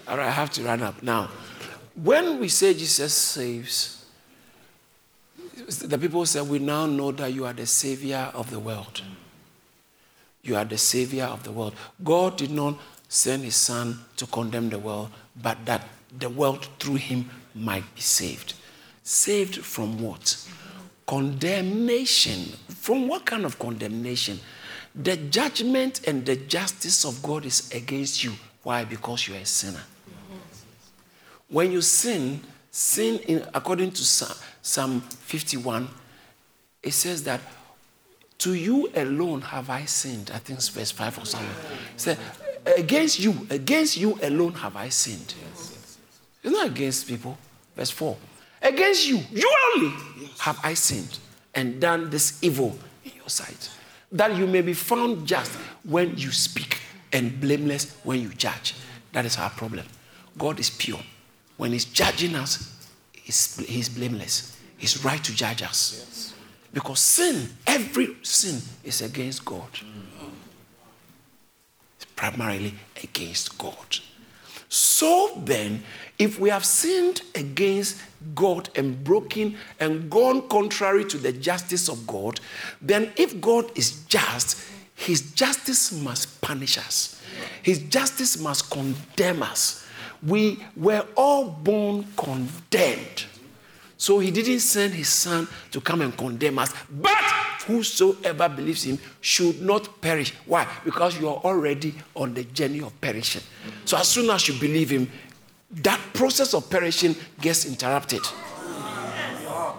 [0.07, 1.03] All right, I have to run up.
[1.03, 1.31] Now,
[1.95, 3.98] when we say Jesus saves,
[5.67, 9.03] the people said, We now know that you are the Savior of the world.
[10.43, 11.75] You are the Savior of the world.
[12.03, 12.79] God did not
[13.09, 15.83] send His Son to condemn the world, but that
[16.17, 18.55] the world through Him might be saved.
[19.03, 20.49] Saved from what?
[21.07, 22.53] Condemnation.
[22.69, 24.39] From what kind of condemnation?
[24.95, 28.33] The judgment and the justice of God is against you.
[28.63, 28.85] Why?
[28.85, 29.83] Because you are a sinner.
[31.49, 32.43] When you sin,
[32.79, 35.89] sin in, according to Psalm 51,
[36.81, 37.41] it says that
[38.39, 40.31] to you alone have I sinned.
[40.33, 41.51] I think it's verse 5 or something.
[41.97, 45.35] It against you, against you alone have I sinned.
[46.45, 47.37] It's not against people.
[47.75, 48.17] Verse 4.
[48.63, 49.97] Against you, you only
[50.39, 51.19] have I sinned
[51.57, 53.71] and done this evil in your sight,
[54.13, 55.51] that you may be found just
[55.83, 56.79] when you speak
[57.13, 58.77] and blameless when you judge.
[59.13, 59.87] That is our problem.
[60.37, 61.01] God is pure.
[61.59, 62.75] When He's judging us,
[63.29, 64.57] He's, he's blameless.
[64.79, 65.99] He's right to judge us.
[65.99, 66.35] Yes.
[66.73, 69.69] Because sin, every sin, is against God.
[71.97, 73.99] It's primarily against God.
[74.71, 75.83] So then,
[76.19, 78.01] if we have sinned against
[78.35, 82.41] God and broken and gone contrary to the justice of God,
[82.81, 87.23] then if God is just, his justice must punish us.
[87.63, 89.85] His justice must condemn us.
[90.27, 93.27] We were all born condemned.
[93.97, 97.17] So he didn't send his son to come and condemn us, but
[97.67, 100.33] whosoever believes him should not perish.
[100.47, 100.67] Why?
[100.85, 103.43] Because you are already on the journey of perishing.
[103.85, 105.11] So as soon as you believe him,
[105.71, 108.21] that process of perishing gets interrupted.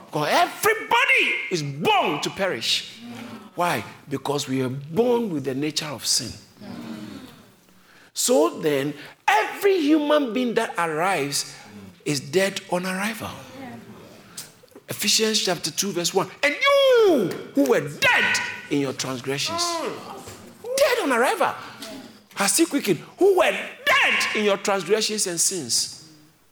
[0.06, 3.00] Because everybody is born to perish.
[3.56, 3.84] Why?
[4.10, 6.32] Because we are born with the nature of sin.
[8.14, 8.94] So then,
[9.30, 11.56] every human being that arrives
[12.06, 13.30] is dead on arrival.
[14.88, 16.30] Ephesians chapter 2, verse 1.
[16.44, 18.40] And you who were dead
[18.72, 19.64] in your transgressions,
[20.64, 21.54] dead on arrival,
[22.36, 26.10] has he quickened, who were dead in your transgressions and sins.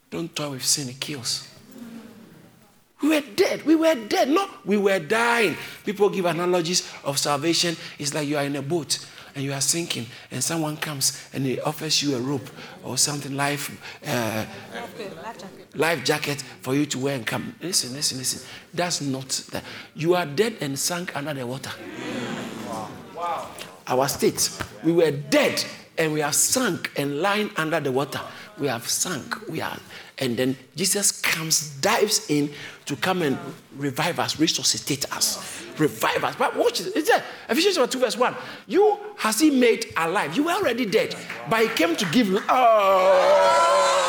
[0.10, 1.48] Don't toy with sin, it kills.
[3.02, 3.64] We were dead.
[3.66, 4.30] We were dead.
[4.30, 5.56] No, we were dying.
[5.86, 7.76] People give analogies of salvation.
[8.00, 9.06] It's like you are in a boat
[9.38, 12.50] and you are sinking, and someone comes and he offers you a rope
[12.84, 13.70] or something, life,
[14.08, 14.44] uh,
[15.76, 17.54] life jacket for you to wear and come.
[17.62, 18.50] Listen, listen, listen.
[18.74, 19.64] That's not that.
[19.94, 21.70] You are dead and sunk under the water.
[22.68, 22.90] Wow.
[23.16, 23.50] Wow.
[23.86, 24.50] Our state,
[24.84, 25.64] we were dead
[25.98, 28.22] and we are sunk and lying under the water.
[28.58, 29.48] We have sunk.
[29.48, 29.78] We are,
[30.20, 32.52] and then Jesus comes, dives in
[32.86, 33.38] to come and
[33.76, 36.36] revive us, resuscitate us, revive us.
[36.36, 36.96] But watch it.
[36.96, 37.24] It's there.
[37.50, 38.36] Ephesians chapter 2, verse 1.
[38.68, 40.36] You has he made alive.
[40.36, 41.16] You were already dead,
[41.50, 42.42] but he came to give you.
[42.50, 44.04] Oh.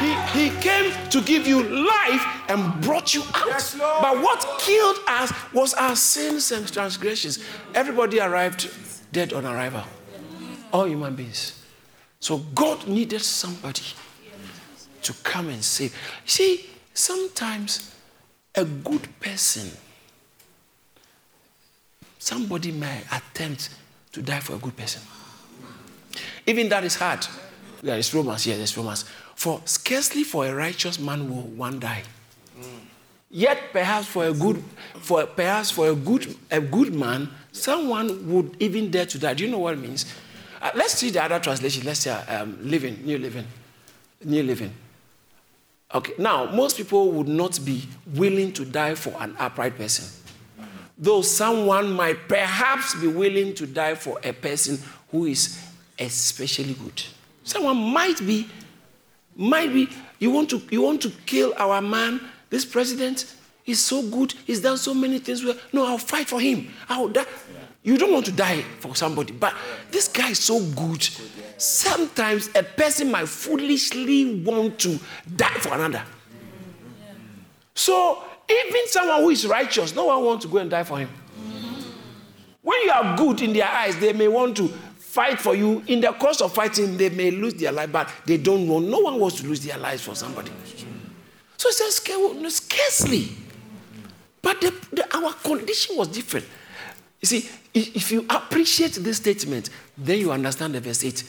[0.00, 3.46] He, he came to give you life and brought you out.
[3.48, 7.38] Yes, but what killed us was our sins and transgressions.
[7.74, 8.70] Everybody arrived
[9.12, 9.84] dead on arrival.
[10.72, 11.64] All human beings.
[12.20, 13.82] So God needed somebody
[15.02, 15.96] to come and save.
[16.26, 17.94] See, sometimes
[18.54, 19.70] a good person,
[22.18, 23.70] somebody may attempt
[24.12, 25.02] to die for a good person.
[26.46, 27.26] Even that is hard.
[27.82, 29.04] There is romance, yes, there's romance.
[29.34, 32.02] For scarcely for a righteous man will one die.
[33.30, 34.62] Yet perhaps for a good,
[35.00, 39.34] for perhaps for a good, a good man, someone would even dare to die.
[39.34, 40.06] Do you know what it means?
[40.60, 41.84] Uh, let's see the other translation.
[41.84, 43.46] Let's say um, living, new living,
[44.24, 44.72] new living.
[45.92, 50.04] Okay, now most people would not be willing to die for an upright person,
[50.96, 54.78] though someone might perhaps be willing to die for a person
[55.10, 55.60] who is
[55.98, 57.02] especially good.
[57.42, 58.48] Someone might be,
[59.34, 59.88] might be.
[60.20, 62.20] You want to, you want to kill our man,
[62.50, 63.34] this president.
[63.62, 64.34] He's so good.
[64.46, 65.44] He's done so many things.
[65.44, 65.56] Well.
[65.72, 66.68] No, I'll fight for him.
[66.88, 67.26] I'll die.
[67.82, 69.54] You don't want to die for somebody, but
[69.90, 71.08] this guy is so good.
[71.56, 74.98] Sometimes a person might foolishly want to
[75.34, 76.02] die for another.
[77.74, 81.08] So even someone who is righteous, no one wants to go and die for him.
[82.62, 85.82] When you are good in their eyes, they may want to fight for you.
[85.86, 88.88] In the course of fighting, they may lose their life, but they don't want.
[88.88, 90.50] No one wants to lose their lives for somebody.
[91.56, 91.94] So it says
[92.54, 93.28] scarcely.
[94.42, 96.46] But the, the, our condition was different.
[97.20, 101.22] You see, if you appreciate this statement, then you understand the verse 8.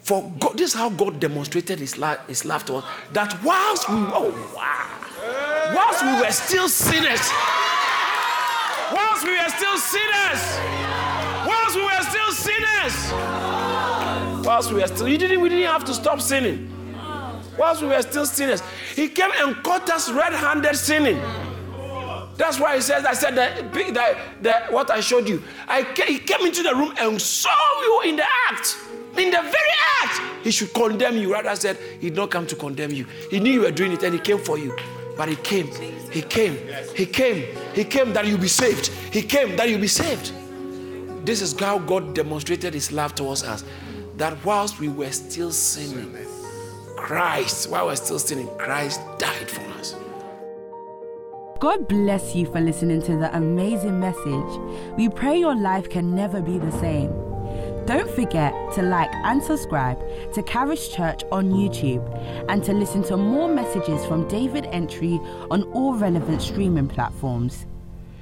[0.00, 2.84] For God, this is how God demonstrated his, love, his love to us.
[3.12, 7.30] That whilst we, oh wow, whilst we were still sinners,
[8.92, 10.42] whilst we were still sinners,
[11.46, 13.12] whilst we were still sinners,
[14.44, 16.68] whilst we were still, you didn't, we didn't have to stop sinning.
[17.56, 18.60] Whilst we were still sinners,
[18.96, 21.20] he came and caught us red-handed sinning.
[22.36, 25.42] That's why he says, I said that, that, that what I showed you.
[25.68, 27.50] I, he came into the room and saw
[27.82, 28.76] you in the act.
[29.16, 31.32] In the very act, he should condemn you.
[31.32, 33.06] Rather said, he did not come to condemn you.
[33.30, 34.76] He knew you were doing it and he came for you.
[35.16, 35.68] But he came.
[36.10, 36.56] He came.
[36.96, 37.54] He came.
[37.74, 38.88] He came that you be saved.
[38.88, 40.32] He came that you be saved.
[41.26, 43.64] This is how God demonstrated his love towards us.
[44.16, 46.16] That whilst we were still sinning,
[46.96, 49.94] Christ, while we're still sinning, Christ died for us.
[51.62, 54.58] God bless you for listening to the amazing message.
[54.96, 57.12] We pray your life can never be the same.
[57.86, 59.96] Don't forget to like and subscribe
[60.32, 62.02] to Charis Church on YouTube
[62.48, 65.20] and to listen to more messages from David Entry
[65.52, 67.64] on all relevant streaming platforms.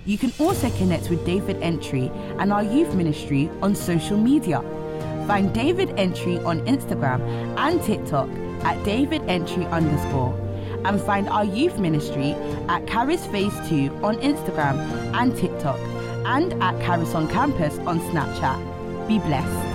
[0.04, 4.60] You can also connect with David Entry and our youth ministry on social media.
[5.26, 7.22] Find David Entry on Instagram
[7.56, 8.28] and TikTok
[8.64, 10.49] at David Entry underscore
[10.84, 12.32] and find our youth ministry
[12.68, 14.76] at Charis Phase 2 on Instagram
[15.14, 15.78] and TikTok
[16.26, 19.08] and at Charis on Campus on Snapchat.
[19.08, 19.69] Be blessed.